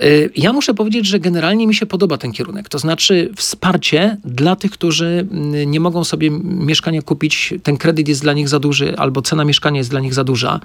[0.02, 2.68] Y, ja muszę powiedzieć, że generalnie mi się podoba ten kierunek.
[2.68, 8.22] To znaczy wsparcie dla tych, którzy mm, nie mogą sobie mieszkania kupić, ten kredyt jest
[8.22, 10.60] dla nich za duży, albo cena mieszkania jest dla nich za duża.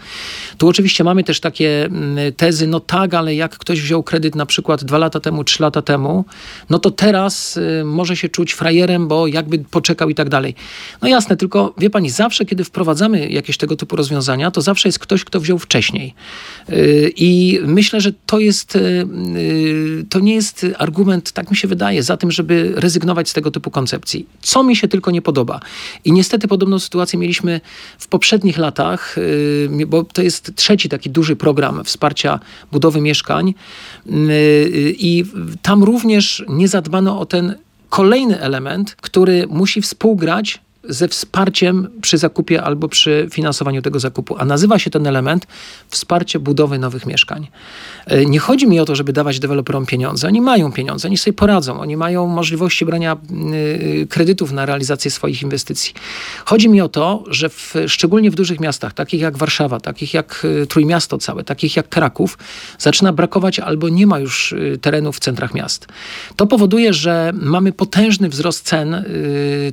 [0.58, 4.46] Tu oczywiście mamy też takie mm, tezy, no tak, ale jak ktoś wziął kredyt na
[4.46, 6.26] przykład dwa lata temu, trzy lata temu,
[6.70, 10.56] no to teraz y, może się czuć frajerem, bo jakby poczekał i tak dalej.
[11.02, 15.00] No jasne, tylko wie pani, zawsze kiedy wprowadzamy jakieś tego typu rozwiązania, to zawsze jest
[15.00, 16.14] ktoś, kto wziął wcześniej.
[16.70, 21.68] Y, I myślę, że to jest, y, y, to nie jest argument, tak mi się
[21.68, 24.26] wydaje, za tym, żeby rezygnować z tego typu koncepcji.
[24.42, 25.60] Co mi się tylko nie podoba.
[26.06, 27.62] I niestety podobną sytuację mieliśmy
[28.00, 29.16] w poprzednich latach,
[29.88, 32.40] bo to jest trzeci taki duży program wsparcia
[32.72, 33.54] budowy mieszkań.
[34.98, 35.26] I
[35.62, 37.56] tam również nie zadbano o ten
[37.90, 44.36] kolejny element, który musi współgrać ze wsparciem przy zakupie albo przy finansowaniu tego zakupu.
[44.38, 45.48] A nazywa się ten element
[45.90, 47.48] wsparcie budowy nowych mieszkań.
[48.06, 50.28] E, nie chodzi mi o to, żeby dawać deweloperom pieniądze.
[50.28, 55.42] Oni mają pieniądze, oni sobie poradzą, oni mają możliwości brania e, kredytów na realizację swoich
[55.42, 55.94] inwestycji.
[56.46, 60.46] Chodzi mi o to, że w, szczególnie w dużych miastach, takich jak Warszawa, takich jak
[60.64, 62.38] e, Trójmiasto całe, takich jak Kraków,
[62.80, 65.88] zaczyna brakować albo nie ma już terenów w centrach miast.
[66.36, 69.06] To powoduje, że mamy potężny wzrost cen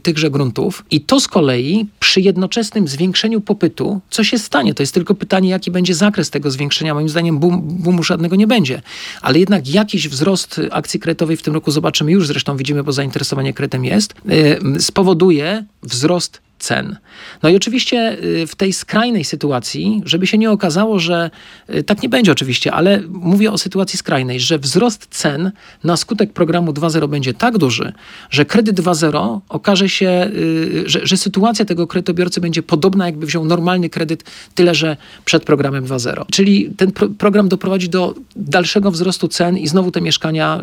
[0.02, 4.74] tychże gruntów i to z kolei przy jednoczesnym zwiększeniu popytu, co się stanie?
[4.74, 6.94] To jest tylko pytanie, jaki będzie zakres tego zwiększenia.
[6.94, 8.82] Moim zdaniem boom, boomu żadnego nie będzie.
[9.22, 13.54] Ale jednak jakiś wzrost akcji kredytowej w tym roku zobaczymy już, zresztą widzimy, bo zainteresowanie
[13.54, 16.96] kredytem jest, yy, spowoduje wzrost cen.
[17.42, 21.30] No i oczywiście y, w tej skrajnej sytuacji, żeby się nie okazało, że
[21.74, 25.50] y, tak nie będzie oczywiście, ale mówię o sytuacji skrajnej, że wzrost cen
[25.84, 27.92] na skutek programu 2.0 będzie tak duży,
[28.30, 33.44] że kredyt 2.0 okaże się, y, że, że sytuacja tego kredytobiorcy będzie podobna, jakby wziął
[33.44, 36.24] normalny kredyt, tyle że przed programem 2.0.
[36.32, 40.60] Czyli ten pro program doprowadzi do dalszego wzrostu cen i znowu te mieszkania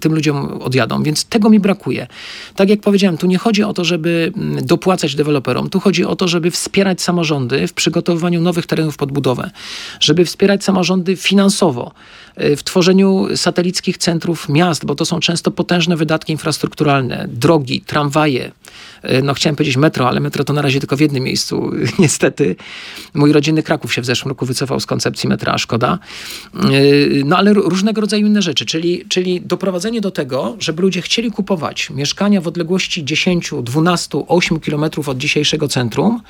[0.00, 1.02] tym ludziom odjadą.
[1.02, 2.06] Więc tego mi brakuje.
[2.56, 6.16] Tak jak powiedziałem, tu nie chodzi o to, żeby mm, dopłacać deweloperom, tu chodzi o
[6.16, 9.50] to, żeby wspierać samorządy w przygotowywaniu nowych terenów pod budowę,
[10.00, 11.92] żeby wspierać samorządy finansowo
[12.36, 18.52] w tworzeniu satelickich centrów miast, bo to są często potężne wydatki infrastrukturalne, drogi, tramwaje,
[19.04, 22.56] y, no chciałem powiedzieć metro, ale metro to na razie tylko w jednym miejscu, niestety.
[23.14, 25.98] Mój rodzinny Kraków się w zeszłym roku wycofał z koncepcji metra, szkoda.
[26.72, 31.30] Y, no ale różnego rodzaju inne rzeczy, czyli, czyli doprowadzenie do tego, żeby ludzie chcieli
[31.30, 36.20] kupować mieszkania w odległości 10, 12, 8 kilometrów od dzisiejszego centrum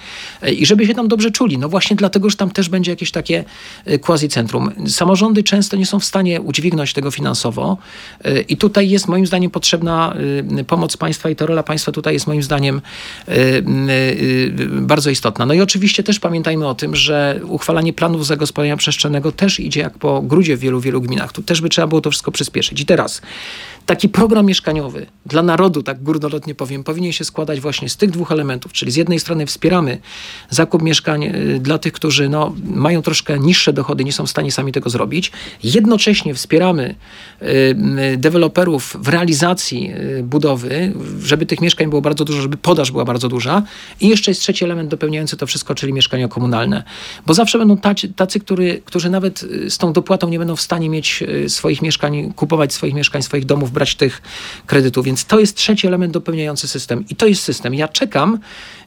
[0.57, 1.59] i żeby się tam dobrze czuli.
[1.59, 3.45] No właśnie dlatego, że tam też będzie jakieś takie
[4.01, 4.89] quasi-centrum.
[4.89, 7.77] Samorządy często nie są w stanie udźwignąć tego finansowo
[8.25, 10.17] e, i tutaj jest moim zdaniem potrzebna
[10.67, 12.81] pomoc państwa i ta rola państwa tutaj jest moim zdaniem
[14.71, 15.47] bardzo istotna.
[15.47, 19.99] No i oczywiście też pamiętajmy o tym, że uchwalanie planów zagospodarowania przestrzennego też idzie jak
[19.99, 21.33] po grudzie w wielu, wielu gminach.
[21.33, 22.81] Tu też by trzeba było to wszystko przyspieszyć.
[22.81, 23.23] I teraz
[23.87, 28.33] taki program mieszkaniowy dla narodu, tak górnolotnie powiem, powinien się składać właśnie z tych dwóch
[28.33, 29.99] elementów, czyli z jednej strony wspieramy
[30.51, 34.53] zakup mieszkań y, dla tych, którzy no, mają troszkę niższe dochody, nie są w stanie
[34.53, 35.33] sami tego zrobić.
[35.65, 36.95] Jednocześnie wspieramy
[37.43, 37.47] y,
[38.15, 39.93] y, deweloperów w realizacji
[40.23, 40.93] budowy,
[41.23, 43.63] żeby tych mieszkań było bardzo dużo, żeby podaż była bardzo duża.
[44.01, 46.83] I jeszcze jest trzeci element dopełniający to wszystko, czyli mieszkania komunalne.
[47.27, 50.89] Bo zawsze będą tacy, tacy który, którzy nawet z tą dopłatą nie będą w stanie
[50.89, 54.23] mieć swoich mieszkań, kupować swoich mieszkań, swoich domów, brać tych
[54.67, 55.05] kredytów.
[55.05, 57.05] Więc to jest trzeci element dopełniający system.
[57.09, 57.75] I to jest system.
[57.75, 58.39] Ja czekam,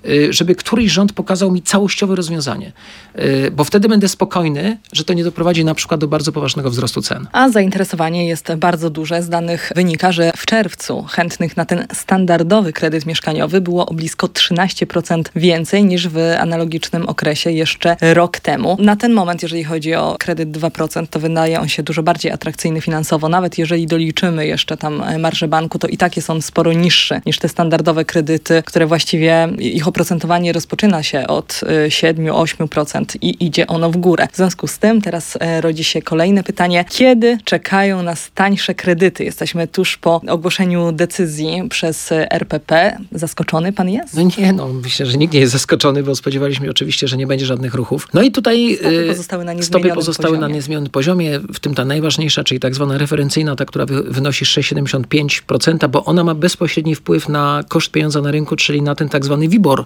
[0.05, 2.71] y, żeby któryś rząd pokazał mi całościowe rozwiązanie,
[3.19, 7.01] y, bo wtedy będę spokojny, że to nie doprowadzi na przykład do bardzo poważnego wzrostu
[7.01, 7.27] cen.
[7.31, 9.23] A zainteresowanie jest bardzo duże.
[9.23, 14.27] Z danych wynika, że w czerwcu chętnych na ten standardowy kredyt mieszkaniowy było o blisko
[14.27, 18.77] 13% więcej niż w analogicznym okresie jeszcze rok temu.
[18.79, 22.81] Na ten moment, jeżeli chodzi o kredyt 2%, to wydaje on się dużo bardziej atrakcyjny
[22.81, 27.21] finansowo, nawet jeżeli doliczymy jeszcze tam marże banku, to i tak jest on sporo niższy
[27.25, 33.67] niż te standardowe kredyty, które właściwie ich oprocentowanie rozpoczyna się od 7-8% y, i idzie
[33.67, 34.27] ono w górę.
[34.31, 39.23] W związku z tym teraz e, rodzi się kolejne pytanie, kiedy czekają nas tańsze kredyty?
[39.23, 42.97] Jesteśmy tuż po ogłoszeniu decyzji przez RPP.
[43.11, 44.13] Zaskoczony pan jest?
[44.13, 47.27] No nie, no myślę, że nikt nie jest zaskoczony, bo spodziewaliśmy się oczywiście, że nie
[47.27, 48.07] będzie żadnych ruchów.
[48.13, 50.49] No i tutaj stopy pozostały na niezmienionym pozostały poziomie.
[50.49, 55.89] na niezmienionym poziomie, w tym ta najważniejsza, czyli tak zwana referencyjna, ta, która wynosi 6,75%,
[55.89, 59.47] bo ona ma bezpośredni wpływ na koszt pieniądza na rynku, czyli na ten tak zwany
[59.47, 59.85] WIBOR,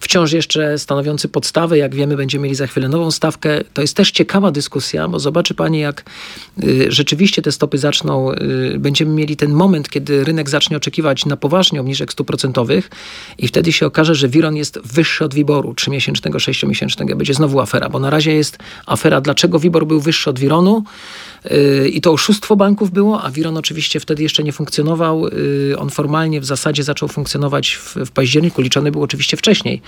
[0.00, 1.78] wciąż jeszcze stanowiący podstawę.
[1.78, 3.60] Jak wiemy, będziemy mieli za chwilę nową stawkę.
[3.74, 6.04] To jest też ciekawa dyskusja, bo zobaczy Pani, jak
[6.62, 11.36] y, rzeczywiście te stopy zaczną, y, będziemy mieli ten moment, kiedy rynek zacznie oczekiwać na
[11.36, 12.90] poważnie obniżek stóp procentowych
[13.38, 17.16] i wtedy się okaże, że Wiron jest wyższy od Wiboru, 3-miesięcznego, 6-miesięcznego.
[17.16, 20.84] Będzie znowu afera, bo na razie jest afera, dlaczego Wibor był wyższy od Wironu
[21.92, 25.26] i to oszustwo banków było, a Wiron oczywiście wtedy jeszcze nie funkcjonował.
[25.78, 29.82] On formalnie w zasadzie zaczął funkcjonować w, w październiku, liczony był oczywiście wcześniej.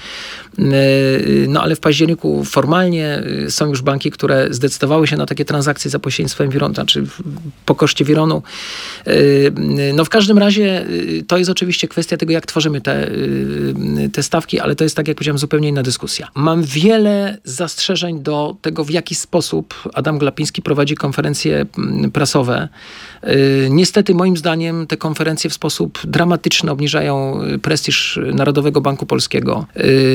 [1.49, 5.99] No ale w październiku formalnie są już banki, które zdecydowały się na takie transakcje za
[5.99, 7.07] pośrednictwem Wironu, znaczy
[7.67, 8.43] po koszcie Wironu.
[9.95, 10.87] No w każdym razie
[11.29, 13.11] to jest oczywiście kwestia tego, jak tworzymy te,
[14.13, 16.29] te stawki, ale to jest, tak jak powiedziałem, zupełnie inna dyskusja.
[16.35, 20.95] Mam wiele zastrzeżeń do tego, w jaki sposób Adam Glapiński prowadzi
[21.41, 22.69] konferencje prasowe.
[23.71, 29.67] Niestety, moim zdaniem, te konferencje w sposób dramatyczny obniżają prestiż Narodowego Banku Polskiego,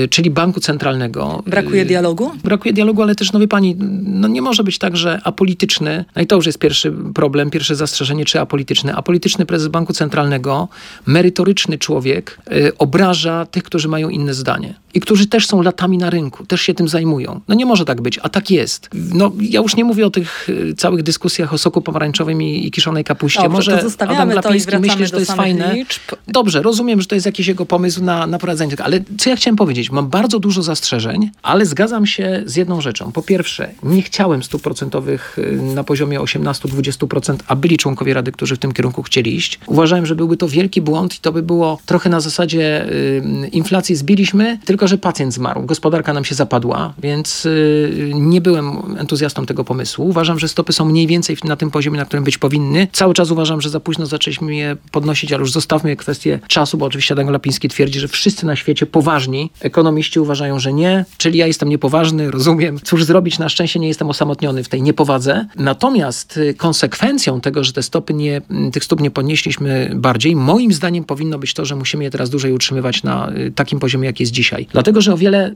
[0.09, 1.43] czyli Banku Centralnego.
[1.47, 2.31] Brakuje dialogu?
[2.43, 6.21] Brakuje dialogu, ale też, no wie pani, no nie może być tak, że apolityczny, no
[6.21, 8.95] i to już jest pierwszy problem, pierwsze zastrzeżenie, czy apolityczny.
[8.95, 10.67] Apolityczny prezes Banku Centralnego,
[11.05, 16.09] merytoryczny człowiek, y, obraża tych, którzy mają inne zdanie i którzy też są latami na
[16.09, 17.41] rynku, też się tym zajmują.
[17.47, 18.89] No nie może tak być, a tak jest.
[19.13, 21.14] No ja już nie mówię o tych y, całych dyskusjach
[21.51, 23.41] o soku pomarańczowym i, i kiszonej kapuście.
[23.41, 25.73] Dobrze, może Adam Glapiński myśli, że to jest fajne.
[25.73, 26.01] Liczb.
[26.27, 29.35] Dobrze, rozumiem, że to jest jakiś jego pomysł na, na prowadzenie tego, ale co ja
[29.35, 29.91] chciałem powiedzieć?
[29.91, 33.11] Mam bardzo dużo zastrzeżeń, ale zgadzam się z jedną rzeczą.
[33.11, 38.55] Po pierwsze, nie chciałem stóp procentowych y, na poziomie 18-20%, a byli członkowie Rady, którzy
[38.55, 39.59] w tym kierunku chcieli iść.
[39.65, 43.95] Uważałem, że byłby to wielki błąd i to by było trochę na zasadzie y, inflacji
[43.95, 45.65] zbiliśmy, tylko że pacjent zmarł.
[45.65, 50.07] Gospodarka nam się zapadła, więc y, nie byłem entuzjastą tego pomysłu.
[50.07, 52.87] Uważam, że stopy są mniej mniej więcej na tym poziomie, na którym być powinny.
[52.91, 56.85] Cały czas uważam, że za późno zaczęliśmy je podnosić, ale już zostawmy kwestię czasu, bo
[56.85, 61.47] oczywiście Adam Glapiński twierdzi, że wszyscy na świecie poważni ekonomiści uważają, że nie, czyli ja
[61.47, 62.79] jestem niepoważny, rozumiem.
[62.83, 65.45] Cóż zrobić, na szczęście nie jestem osamotniony w tej niepowadze.
[65.55, 68.41] Natomiast y, konsekwencją tego, że te stopy nie,
[68.73, 72.53] tych stóp nie podnieśliśmy bardziej, moim zdaniem powinno być to, że musimy je teraz dłużej
[72.53, 74.67] utrzymywać na y, takim poziomie, jak jest dzisiaj.
[74.71, 75.55] Dlatego, że o wiele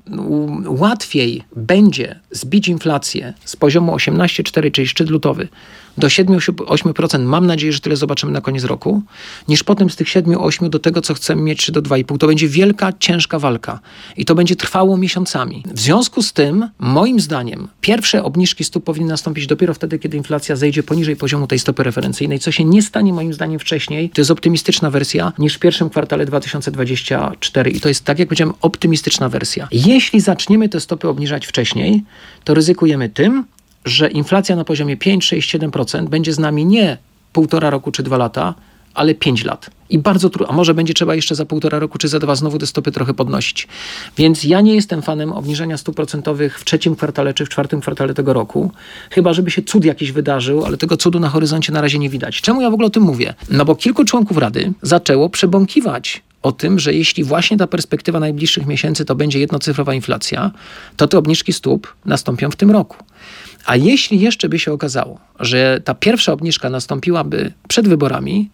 [0.67, 5.38] łatwiej będzie zbić inflację z poziomu 18,4, czyli szczyt lutowy,
[5.99, 9.01] do 7-8%, mam nadzieję, że tyle zobaczymy na koniec roku,
[9.47, 12.17] niż potem z tych 7-8 do tego, co chcemy mieć, do 2,5.
[12.17, 13.79] To będzie wielka, ciężka walka
[14.17, 15.63] i to będzie trwało miesiącami.
[15.73, 20.55] W związku z tym, moim zdaniem, pierwsze obniżki stóp powinny nastąpić dopiero wtedy, kiedy inflacja
[20.55, 24.09] zejdzie poniżej poziomu tej stopy referencyjnej, co się nie stanie moim zdaniem wcześniej.
[24.09, 28.53] To jest optymistyczna wersja niż w pierwszym kwartale 2024 i to jest, tak jak powiedziałem,
[28.61, 29.67] optymistyczna wersja.
[29.71, 32.03] Jeśli zaczniemy te stopy obniżać wcześniej,
[32.43, 33.45] to ryzykujemy tym,
[33.85, 36.97] że inflacja na poziomie 5, 6, 7% będzie z nami nie
[37.33, 38.53] półtora roku czy dwa lata,
[38.93, 39.69] ale 5 lat.
[39.89, 42.57] I bardzo trudno, a może będzie trzeba jeszcze za półtora roku czy za dwa znowu
[42.57, 43.67] te stopy trochę podnosić.
[44.17, 48.13] Więc ja nie jestem fanem obniżenia stóp procentowych w trzecim kwartale czy w czwartym kwartale
[48.13, 48.71] tego roku,
[49.09, 52.41] chyba żeby się cud jakiś wydarzył, ale tego cudu na horyzoncie na razie nie widać.
[52.41, 53.33] Czemu ja w ogóle o tym mówię?
[53.49, 58.65] No bo kilku członków Rady zaczęło przebąkiwać o tym, że jeśli właśnie ta perspektywa najbliższych
[58.65, 60.51] miesięcy to będzie jednocyfrowa inflacja,
[60.97, 62.97] to te obniżki stóp nastąpią w tym roku.
[63.69, 68.49] A jeśli jeszcze by się okazało, że ta pierwsza obniżka nastąpiłaby przed wyborami,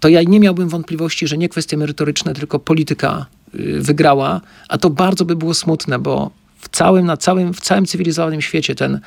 [0.00, 4.90] to ja nie miałbym wątpliwości, że nie kwestie merytoryczne, tylko polityka y, wygrała, a to
[4.90, 9.00] bardzo by było smutne, bo w całym, na całym, w całym cywilizowanym świecie ten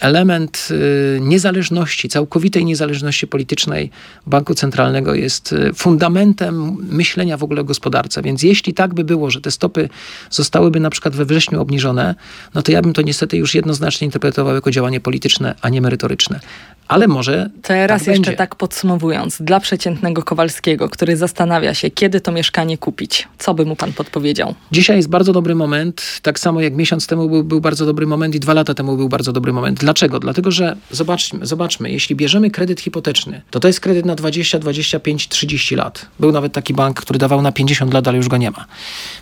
[0.00, 3.90] element y, niezależności, całkowitej niezależności politycznej
[4.26, 8.22] banku centralnego jest y, fundamentem myślenia w ogóle o gospodarce.
[8.22, 9.88] Więc jeśli tak by było, że te stopy
[10.30, 12.14] zostałyby na przykład we wrześniu obniżone,
[12.54, 16.40] no to ja bym to niestety już jednoznacznie interpretował jako działanie polityczne, a nie merytoryczne
[16.88, 17.50] ale może.
[17.62, 18.36] Teraz tak jeszcze będzie.
[18.36, 23.76] tak podsumowując, dla przeciętnego Kowalskiego, który zastanawia się, kiedy to mieszkanie kupić, co by mu
[23.76, 24.54] pan podpowiedział?
[24.72, 28.34] Dzisiaj jest bardzo dobry moment, tak samo jak miesiąc temu był, był bardzo dobry moment
[28.34, 29.78] i dwa lata temu był bardzo dobry moment.
[29.78, 30.20] Dlaczego?
[30.20, 35.28] Dlatego, że zobaczmy, zobaczmy, jeśli bierzemy kredyt hipoteczny, to to jest kredyt na 20, 25,
[35.28, 36.06] 30 lat.
[36.20, 38.66] Był nawet taki bank, który dawał na 50 lat, ale już go nie ma.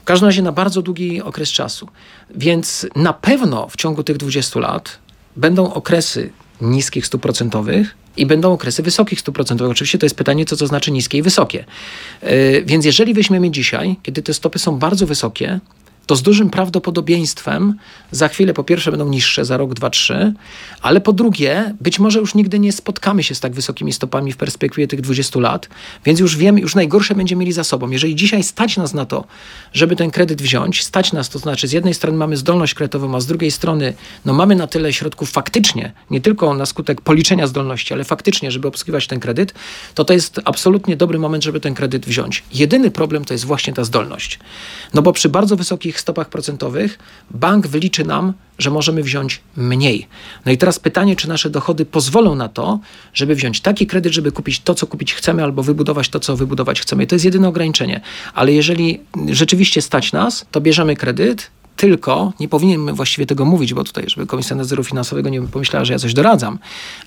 [0.03, 1.89] W każdym razie na bardzo długi okres czasu.
[2.35, 4.99] Więc na pewno w ciągu tych 20 lat
[5.37, 9.73] będą okresy niskich stóp procentowych i będą okresy wysokich stóp procentowych.
[9.73, 11.65] Oczywiście to jest pytanie, co to znaczy niskie i wysokie.
[12.23, 12.29] Yy,
[12.67, 15.61] więc jeżeli weźmiemy dzisiaj, kiedy te stopy są bardzo wysokie,
[16.07, 17.75] to z dużym prawdopodobieństwem
[18.11, 20.33] za chwilę po pierwsze będą niższe za rok, dwa, trzy,
[20.83, 24.37] ale po drugie być może już nigdy nie spotkamy się z tak wysokimi stopami w
[24.37, 25.69] perspektywie tych 20 lat,
[26.05, 27.91] więc już wiemy, już najgorsze będziemy mieli za sobą.
[27.91, 29.25] Jeżeli dzisiaj stać nas na to,
[29.73, 33.21] żeby ten kredyt wziąć, stać nas, to znaczy z jednej strony mamy zdolność kredytową, a
[33.21, 37.95] z drugiej strony no mamy na tyle środków faktycznie, nie tylko na skutek policzenia zdolności,
[37.95, 39.55] ale faktycznie, żeby obsługiwać ten kredyt,
[39.95, 42.43] to to jest absolutnie dobry moment, żeby ten kredyt wziąć.
[42.55, 44.39] Jedyny problem to jest właśnie ta zdolność.
[44.95, 46.99] No bo przy bardzo wysokich stopach procentowych
[47.31, 50.07] bank wyliczy nam, że możemy wziąć mniej.
[50.47, 52.81] No i teraz pytanie, czy nasze dochody pozwolą na to,
[53.15, 56.81] żeby wziąć taki kredyt, żeby kupić to, co kupić chcemy, albo wybudować to, co wybudować
[56.81, 57.07] chcemy.
[57.07, 58.01] To jest jedyne ograniczenie.
[58.35, 63.85] Ale jeżeli rzeczywiście stać nas, to bierzemy kredyt, tylko, nie powinienem właściwie tego mówić, bo
[63.85, 66.59] tutaj, żeby Komisja Nadzoru Finansowego nie pomyślała, że ja coś doradzam,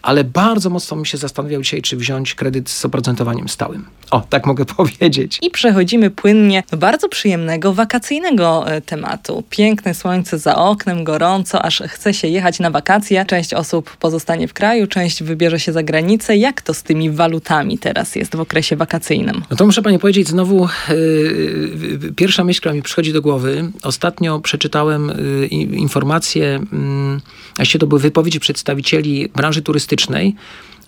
[0.01, 3.85] ale bardzo mocno bym się zastanawiał dzisiaj, czy wziąć kredyt z oprocentowaniem stałym.
[4.11, 5.39] O, tak mogę powiedzieć.
[5.41, 9.43] I przechodzimy płynnie do bardzo przyjemnego, wakacyjnego e, tematu.
[9.49, 13.25] Piękne słońce za oknem, gorąco, aż chce się jechać na wakacje.
[13.25, 16.37] Część osób pozostanie w kraju, część wybierze się za granicę.
[16.37, 19.43] Jak to z tymi walutami teraz jest w okresie wakacyjnym?
[19.51, 23.71] No to muszę pani powiedzieć znowu, yy, pierwsza myśl, która mi przychodzi do głowy.
[23.83, 26.59] Ostatnio przed przeczytałem y, informacje,
[27.57, 30.35] a się to były wypowiedzi przedstawicieli branży turystycznej,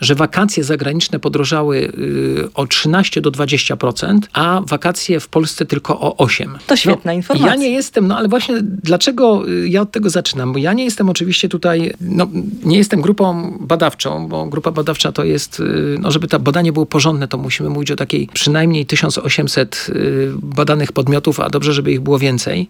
[0.02, 6.26] że wakacje zagraniczne podrożały y, o 13 do 20%, a wakacje w Polsce tylko o
[6.26, 6.48] 8%.
[6.68, 7.50] To świetna no, informacja.
[7.50, 10.54] Ja nie jestem, no ale właśnie dlaczego y, ja od tego zaczynam?
[10.54, 12.28] Bo ja nie jestem oczywiście tutaj, no
[12.64, 16.86] nie jestem grupą badawczą, bo grupa badawcza to jest, y, no żeby to badanie było
[16.86, 19.88] porządne, to musimy mówić o takiej przynajmniej 1800
[20.36, 22.68] badanych podmiotów, a dobrze, żeby ich było więcej.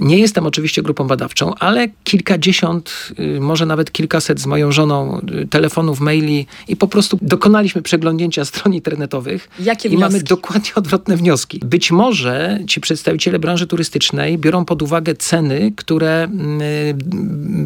[0.00, 6.41] Nie jestem oczywiście grupą badawczą, ale kilkadziesiąt, może nawet kilkaset z moją żoną telefonów, maili,
[6.42, 10.28] i, i po prostu dokonaliśmy przeglądnięcia stron internetowych Jakie i mamy wnioski?
[10.28, 11.60] dokładnie odwrotne wnioski.
[11.64, 16.60] Być może ci przedstawiciele branży turystycznej biorą pod uwagę ceny, które mm,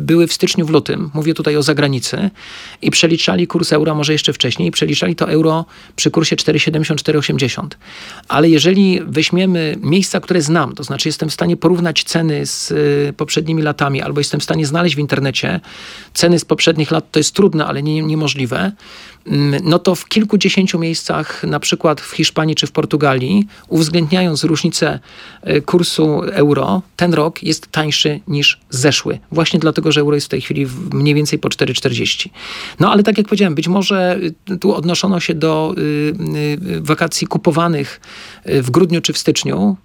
[0.06, 2.30] były w styczniu, w lutym, mówię tutaj o zagranicy,
[2.82, 5.64] i przeliczali kurs euro, może jeszcze wcześniej, i przeliczali to euro
[5.96, 7.66] przy kursie 4,70-4,80.
[8.28, 13.12] Ale jeżeli weźmiemy miejsca, które znam, to znaczy jestem w stanie porównać ceny z y,
[13.16, 15.60] poprzednimi latami, albo jestem w stanie znaleźć w internecie
[16.14, 18.70] ceny z poprzednich lat, to jest trudne, ale nie, niemożliwe, Yeah.
[19.64, 24.98] No to w kilkudziesięciu miejscach, na przykład w Hiszpanii czy w Portugalii, uwzględniając różnicę
[25.48, 29.18] y, kursu euro, ten rok jest tańszy niż zeszły.
[29.32, 32.28] Właśnie dlatego, że euro jest w tej chwili mniej więcej po 4,40.
[32.80, 34.18] No ale tak jak powiedziałem, być może
[34.50, 35.80] y, tu odnoszono się do y,
[36.70, 38.00] y, wakacji kupowanych
[38.48, 39.76] y, w grudniu czy w styczniu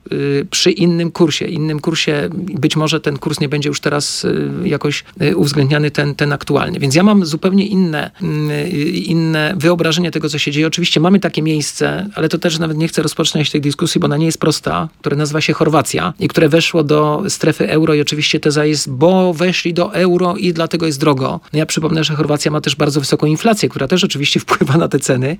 [0.49, 1.45] przy innym kursie.
[1.45, 4.25] Innym kursie, być może ten kurs nie będzie już teraz
[4.63, 5.03] jakoś
[5.35, 6.79] uwzględniany, ten, ten aktualny.
[6.79, 8.89] Więc ja mam zupełnie inne, y,
[9.31, 10.67] inne wyobrażenie tego, co się dzieje.
[10.67, 14.17] Oczywiście mamy takie miejsce, ale to też nawet nie chcę rozpoczynać tej dyskusji, bo ona
[14.17, 18.39] nie jest prosta, które nazywa się Chorwacja i które weszło do strefy euro i oczywiście
[18.39, 21.39] teza jest, bo weszli do euro i dlatego jest drogo.
[21.53, 24.87] No ja przypomnę, że Chorwacja ma też bardzo wysoką inflację, która też oczywiście wpływa na
[24.87, 25.37] te ceny.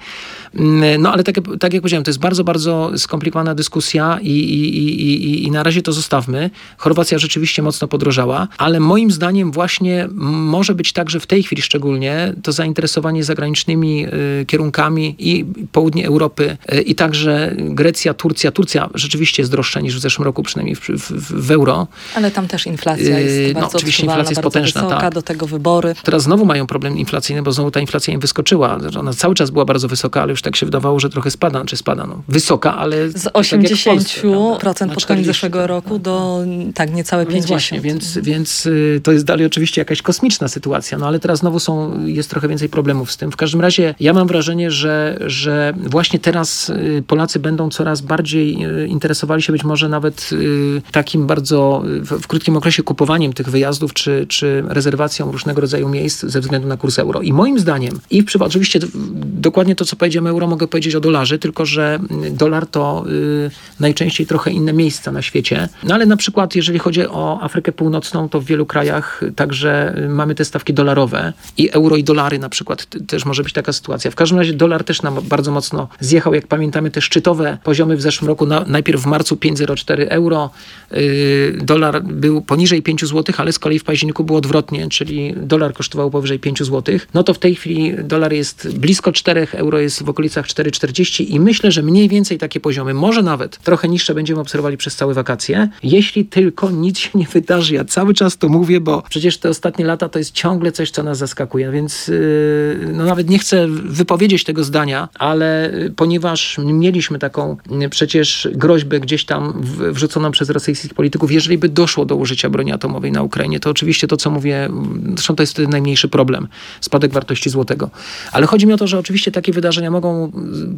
[0.56, 4.78] Mm, No ale tak, tak jak powiedziałem, to jest bardzo, bardzo skomplikowana dyskusja i, i,
[4.78, 6.50] i, i, i na razie to zostawmy.
[6.78, 10.08] Chorwacja rzeczywiście mocno podrożała, ale moim zdaniem właśnie
[10.54, 16.08] może być tak, że w tej chwili szczególnie to zainteresowanie zagranicznymi y, kierunkami i południe
[16.08, 18.52] Europy y, i także Grecja, Turcja.
[18.52, 21.88] Turcja rzeczywiście jest droższa niż w zeszłym roku, przynajmniej w, w, w euro.
[22.16, 25.14] Ale tam też inflacja jest Yy, no, bardzo oczywiście odczuwalna, inflacja jest potężna, wysoka, tak.
[25.14, 25.96] do tego wybory.
[26.04, 28.78] Teraz znowu mają problem inflacyjny, bo znowu ta inflacja im wyskoczyła.
[29.00, 31.78] Ona cały czas była bardzo wysoka, ale już tak się wydawało, że trochę spada, czy
[31.78, 32.06] spada.
[32.08, 34.22] No, wysoka, ale Z tak w 80% Polsce,
[34.60, 34.86] prawda?
[34.86, 36.40] Na pod koniec 40, zeszłego roku do
[36.74, 37.50] tak niecałe no więc 50%.
[37.50, 41.60] właśnie, więc, więc y, to jest dalej oczywiście jakaś kosmiczna sytuacja, no ale teraz znowu
[41.60, 43.32] są, jest trochę więcej problemów z tym.
[43.32, 48.66] W każdym razie ja mam wrażenie, że, że właśnie teraz y, Polacy będą coraz bardziej
[48.66, 53.50] y, interesowali się być może nawet y, takim bardzo w, w krótkim okresie kupowaniem tych
[53.50, 57.22] wyjazdów, czy, czy rezerwacją różnego rodzaju miejsc ze względu na kurs euro.
[57.22, 58.80] I moim zdaniem, i w oczywiście
[59.24, 62.00] dokładnie to, co powiedziałem euro, mogę powiedzieć o dolarze, tylko że
[62.32, 65.70] dolar to y, najczęściej trochę inne miejsca na świecie.
[65.84, 70.36] No ale na przykład, jeżeli chodzi o Afrykę Północną, to w wielu krajach także mamy
[70.36, 74.12] te stawki dolarowe i euro i dolary na przykład też może być taka sytuacja.
[74.12, 78.02] W każdym razie dolar też nam bardzo mocno zjechał, jak pamiętamy te szczytowe poziomy w
[78.02, 80.50] zeszłym roku, na, najpierw w marcu 5,04 euro,
[80.94, 85.74] y, dolar był poniżej 5 zł, ale z kolei w październiku było odwrotnie, czyli dolar
[85.74, 87.00] kosztował powyżej 5 zł.
[87.14, 91.40] No to w tej chwili dolar jest blisko 4, euro jest w okolicach 4,40 i
[91.40, 95.70] myślę, że mniej więcej takie poziomy, może nawet trochę niższe będziemy obserwowali przez całe wakacje,
[95.84, 97.76] jeśli tylko nic się nie wydarzy.
[97.76, 101.04] Ja cały czas to mówię, bo przecież te ostatnie lata to jest ciągle coś, co
[101.04, 107.20] nas zaskakuje, więc yy, no nawet nie chcę wypowiedzieć tego zdania, ale y, ponieważ mieliśmy
[107.20, 109.62] taką y, przecież groźbę gdzieś tam
[109.92, 114.08] wrzuconą przez rosyjskich polityków, jeżeli by doszło do użycia broni atomowej na Ukrainie, to oczywiście
[114.08, 114.70] to, co mówię,
[115.16, 116.48] zresztą to jest wtedy najmniejszy problem,
[116.82, 117.90] spadek wartości złotego.
[118.32, 120.32] Ale chodzi mi o to, że oczywiście takie wydarzenia mogą y,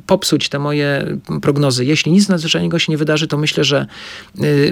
[0.07, 1.86] popsuć te moje prognozy.
[1.86, 3.86] Jeśli nic nadzwyczajnego się nie wydarzy, to myślę, że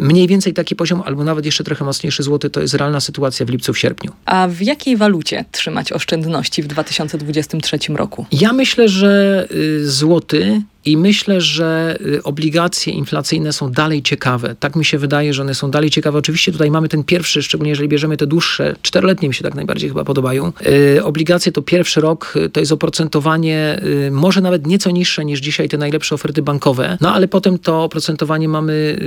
[0.02, 3.50] mniej więcej taki poziom, albo nawet jeszcze trochę mocniejszy złoty, to jest realna sytuacja w
[3.50, 4.12] lipcu, w sierpniu.
[4.26, 8.26] A w jakiej walucie trzymać oszczędności w 2023 roku?
[8.32, 14.56] Ja myślę, że y, złoty i myślę, że y, obligacje inflacyjne są dalej ciekawe.
[14.60, 16.18] Tak mi się wydaje, że one są dalej ciekawe.
[16.20, 19.90] Oczywiście tutaj mamy ten pierwszy, szczególnie jeżeli bierzemy te dłuższe, czteroletnie mi się tak najbardziej
[19.90, 20.52] chyba podobają.
[20.98, 25.70] Y, Obligacje to pierwszy rok, y, to jest oprocentowanie może nawet nieco niższe niż dzisiaj
[25.70, 29.00] te najlepsze oferty bankowe, no ale potem to oprocentowanie mamy,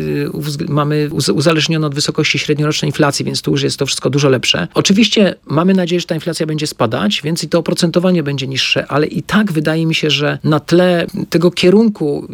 [0.69, 4.69] mamy uz- uzależnione od wysokości średniorocznej inflacji, więc tu już jest to wszystko dużo lepsze.
[4.75, 9.07] Oczywiście mamy nadzieję, że ta inflacja będzie spadać, więc i to oprocentowanie będzie niższe, ale
[9.07, 11.64] i tak wydaje mi się, że na tle tego kierunku,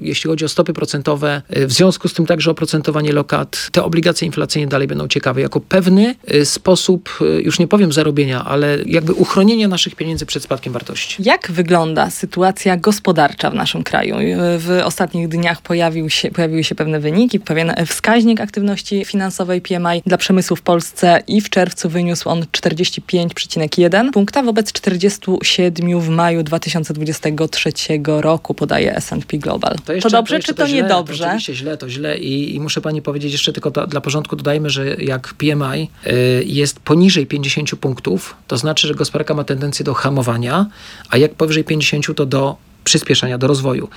[0.03, 4.27] jeśli chodzi o stopy procentowe, y, w związku z tym także oprocentowanie lokat, te obligacje
[4.27, 9.13] inflacyjne dalej będą ciekawe, jako pewny y, sposób, y, już nie powiem zarobienia, ale jakby
[9.13, 11.23] uchronienia naszych pieniędzy przed spadkiem wartości.
[11.23, 14.17] Jak wygląda sytuacja gospodarcza w naszym kraju?
[14.59, 20.17] W ostatnich dniach pojawił się, pojawiły się pewne wyniki, pewien wskaźnik aktywności finansowej PMI dla
[20.17, 27.73] przemysłu w Polsce i w czerwcu wyniósł on 45,1 punkta wobec 47 w maju 2023
[28.07, 29.77] roku, podaje S&P Global.
[29.85, 31.25] To, jeszcze- dobrze jeszcze czy to, źle, niedobrze?
[31.25, 34.71] Oczywiście źle, to źle i, i muszę pani powiedzieć jeszcze tylko to, dla porządku dodajmy,
[34.71, 39.95] że jak PMI y, jest poniżej 50 punktów, to znaczy, że gospodarka ma tendencję do
[39.95, 40.67] hamowania,
[41.11, 43.89] a jak powyżej 50 to do przyspieszenia, do rozwoju.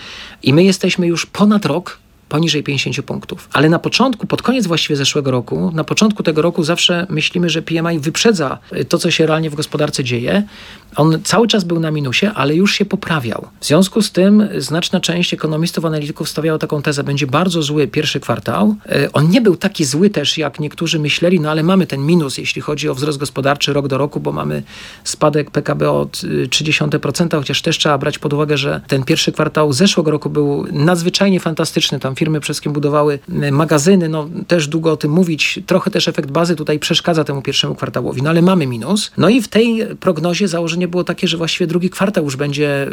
[0.44, 2.03] I my jesteśmy już ponad rok
[2.34, 3.50] poniżej 50 punktów.
[3.54, 7.62] Ale na początku, pod koniec właściwie zeszłego roku, na początku tego roku zawsze myślimy, że
[7.62, 8.58] PMI wyprzedza
[8.90, 10.44] to, co się realnie w gospodarce dzieje.
[10.96, 13.48] On cały czas był na minusie, ale już się poprawiał.
[13.60, 18.20] W związku z tym znaczna część ekonomistów, analityków stawiała taką tezę, będzie bardzo zły pierwszy
[18.20, 18.76] kwartał.
[18.86, 22.38] E, on nie był taki zły też, jak niektórzy myśleli, no ale mamy ten minus,
[22.38, 24.64] jeśli chodzi o wzrost gospodarczy rok do roku, bo mamy
[25.04, 30.12] spadek PKB od 0,3%, chociaż też trzeba brać pod uwagę, że ten pierwszy kwartał zeszłego
[30.12, 32.00] roku był nadzwyczajnie fantastyczny.
[32.00, 35.60] Tam firmy przez kim budowały e, magazyny, no też długo o tym mówić.
[35.66, 39.12] Trochę też efekt bazy tutaj przeszkadza temu pierwszemu kwartałowi, no ale mamy minus.
[39.18, 42.88] No i w tej prognozie założenie było takie, że właściwie drugi kwartał już będzie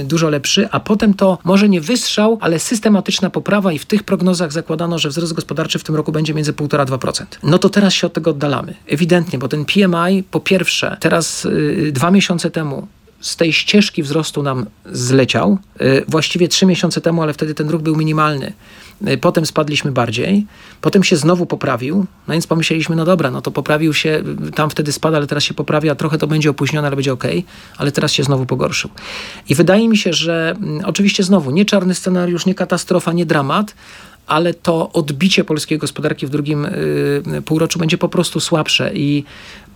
[0.00, 4.02] y, dużo lepszy, a potem to może nie wystrzał, ale systematyczna poprawa i w tych
[4.02, 7.24] prognozach zakładano, że wzrost gospodarczy w tym roku będzie między 1,5-2%.
[7.42, 8.74] No to teraz się od tego oddalamy.
[8.86, 12.86] Ewidentnie, bo ten PMI po pierwsze, teraz y, dwa miesiące temu
[13.22, 15.58] z tej ścieżki wzrostu nam zleciał.
[15.80, 18.52] Y, właściwie trzy miesiące temu, ale wtedy ten ruch był minimalny.
[19.08, 20.46] Y, potem spadliśmy bardziej,
[20.80, 24.70] potem się znowu poprawił, no więc pomyśleliśmy, no dobra, no to poprawił się, y, tam
[24.70, 27.24] wtedy spada, ale teraz się poprawia, trochę to będzie opóźnione, ale będzie ok,
[27.76, 28.90] ale teraz się znowu pogorszył.
[29.48, 33.74] I wydaje mi się, że mm, oczywiście znowu nie czarny scenariusz, nie katastrofa, nie dramat,
[34.26, 39.24] ale to odbicie polskiej gospodarki w drugim y, półroczu będzie po prostu słabsze i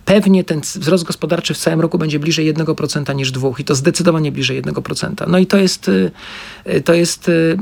[0.07, 4.31] pewnie ten wzrost gospodarczy w całym roku będzie bliżej 1% niż 2% i to zdecydowanie
[4.31, 5.27] bliżej 1%.
[5.27, 6.11] No i to jest, y,
[6.85, 7.57] to jest y,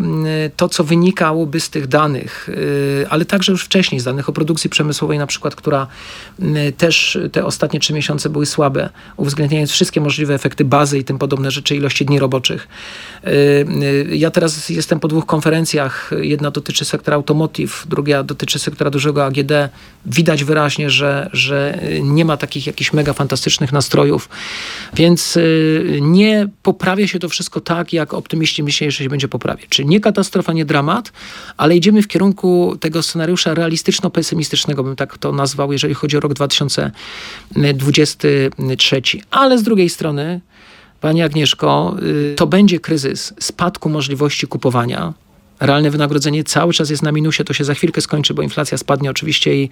[0.56, 4.70] to, co wynikałoby z tych danych, y, ale także już wcześniej z danych o produkcji
[4.70, 5.88] przemysłowej na przykład, która
[6.78, 11.52] też te ostatnie trzy miesiące były słabe, uwzględniając wszystkie możliwe efekty bazy i tym podobne
[11.52, 12.68] rzeczy, ilości dni roboczych.
[14.10, 16.12] Ja teraz jestem po dwóch konferencjach.
[16.22, 19.52] Jedna dotyczy sektora automotive, druga dotyczy sektora dużego AGD.
[20.06, 24.30] Widać wyraźnie, że, że nie ma takich jakichś mega fantastycznych nastrojów,
[24.94, 29.66] więc y, nie poprawia się to wszystko tak, jak optymiści myśleli, że się będzie poprawiać.
[29.70, 31.12] Czyli nie katastrofa, nie dramat,
[31.58, 36.34] ale idziemy w kierunku tego scenariusza realistyczno-pesymistycznego, bym tak to nazwał, jeżeli chodzi o rok
[36.34, 39.02] 2023.
[39.32, 40.42] Ale z drugiej strony,
[41.02, 41.96] Pani Agnieszko,
[42.32, 45.14] y, to będzie kryzys spadku możliwości kupowania
[45.60, 49.10] realne wynagrodzenie cały czas jest na minusie, to się za chwilkę skończy, bo inflacja spadnie
[49.10, 49.70] oczywiście i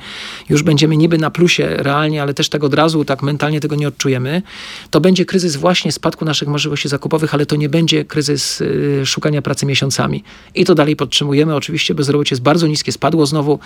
[0.49, 3.87] już będziemy niby na plusie realnie, ale też tego od razu tak mentalnie tego nie
[3.87, 4.41] odczujemy.
[4.89, 9.41] To będzie kryzys właśnie spadku naszych możliwości zakupowych, ale to nie będzie kryzys y, szukania
[9.41, 10.23] pracy miesiącami.
[10.55, 11.55] I to dalej podtrzymujemy.
[11.55, 13.59] Oczywiście bezrobocie jest bardzo niskie, spadło znowu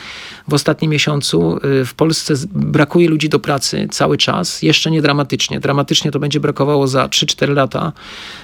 [0.47, 1.59] w ostatnim miesiącu.
[1.81, 5.59] Y, w Polsce brakuje ludzi do pracy cały czas, jeszcze nie dramatycznie.
[5.59, 7.93] Dramatycznie to będzie brakowało za 3-4 lata.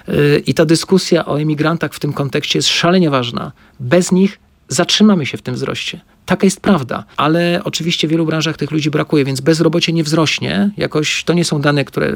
[0.09, 3.51] Y, I ta dyskusja o emigrantach w tym kontekście jest szalenie ważna
[3.83, 6.01] bez nich zatrzymamy się w tym wzroście.
[6.25, 10.71] Taka jest prawda, ale oczywiście w wielu branżach tych ludzi brakuje, więc bezrobocie nie wzrośnie.
[10.77, 12.13] Jakoś to nie są dane, które,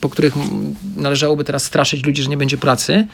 [0.00, 0.34] po których
[0.96, 3.06] należałoby teraz straszyć ludzi, że nie będzie pracy.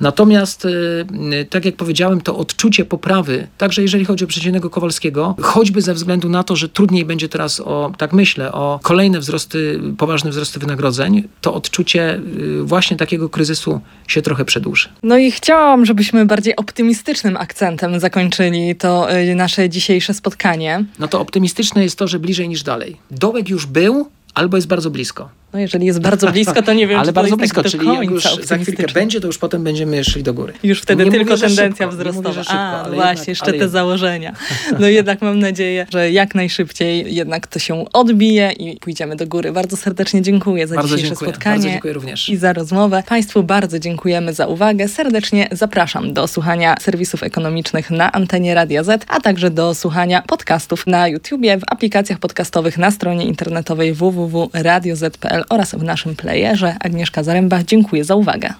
[0.00, 5.82] Natomiast, y, tak jak powiedziałem, to odczucie poprawy, także jeżeli chodzi o przeciętnego Kowalskiego, choćby
[5.82, 10.30] ze względu na to, że trudniej będzie teraz o, tak myślę, o kolejne wzrosty, poważne
[10.30, 14.88] wzrosty wynagrodzeń, to odczucie y, właśnie takiego kryzysu się trochę przedłuży.
[15.02, 20.84] No i chciałam, żebyśmy bardziej optymistycznym akcentem zakończyli to y, nasze dzisiejsze dzisiejsze spotkanie.
[20.98, 22.96] No to optymistyczne jest to, że bliżej niż dalej.
[23.10, 25.28] Dołek już był, albo jest bardzo blisko.
[25.52, 27.86] No jeżeli jest bardzo blisko, to nie wiem, Ale czy bardzo to blisko, tak czyli
[27.86, 30.52] jak już za chwilkę będzie, to już potem będziemy szli do góry.
[30.62, 32.28] Już wtedy nie tylko mówię, tendencja szybko, wzrostowa.
[32.28, 34.32] Mówię, szybko, A, właśnie, jednak, jeszcze te założenia.
[34.78, 39.52] No jednak mam nadzieję, że jak najszybciej jednak to się odbije i pójdziemy do góry.
[39.52, 41.30] Bardzo serdecznie dziękuję za bardzo dzisiejsze dziękuję.
[41.30, 41.56] spotkanie.
[41.56, 42.28] Bardzo dziękuję również.
[42.28, 43.02] I za rozmowę.
[43.06, 44.88] Państwu bardzo dziękujemy za uwagę.
[44.88, 50.86] Serdecznie zapraszam do słuchania serwisów ekonomicznych na antenie Radia Z, a także do słuchania podcastów
[50.86, 56.76] na YouTubie, w aplikacjach podcastowych na stronie internetowej www.radioz.pl oraz w naszym playerze.
[56.80, 58.54] Agnieszka Zaręba, dziękuję za uwagę.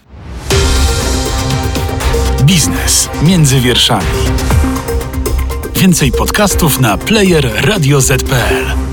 [2.42, 4.06] Biznes między wierszami.
[5.76, 8.91] Więcej podcastów na player radioz.pl.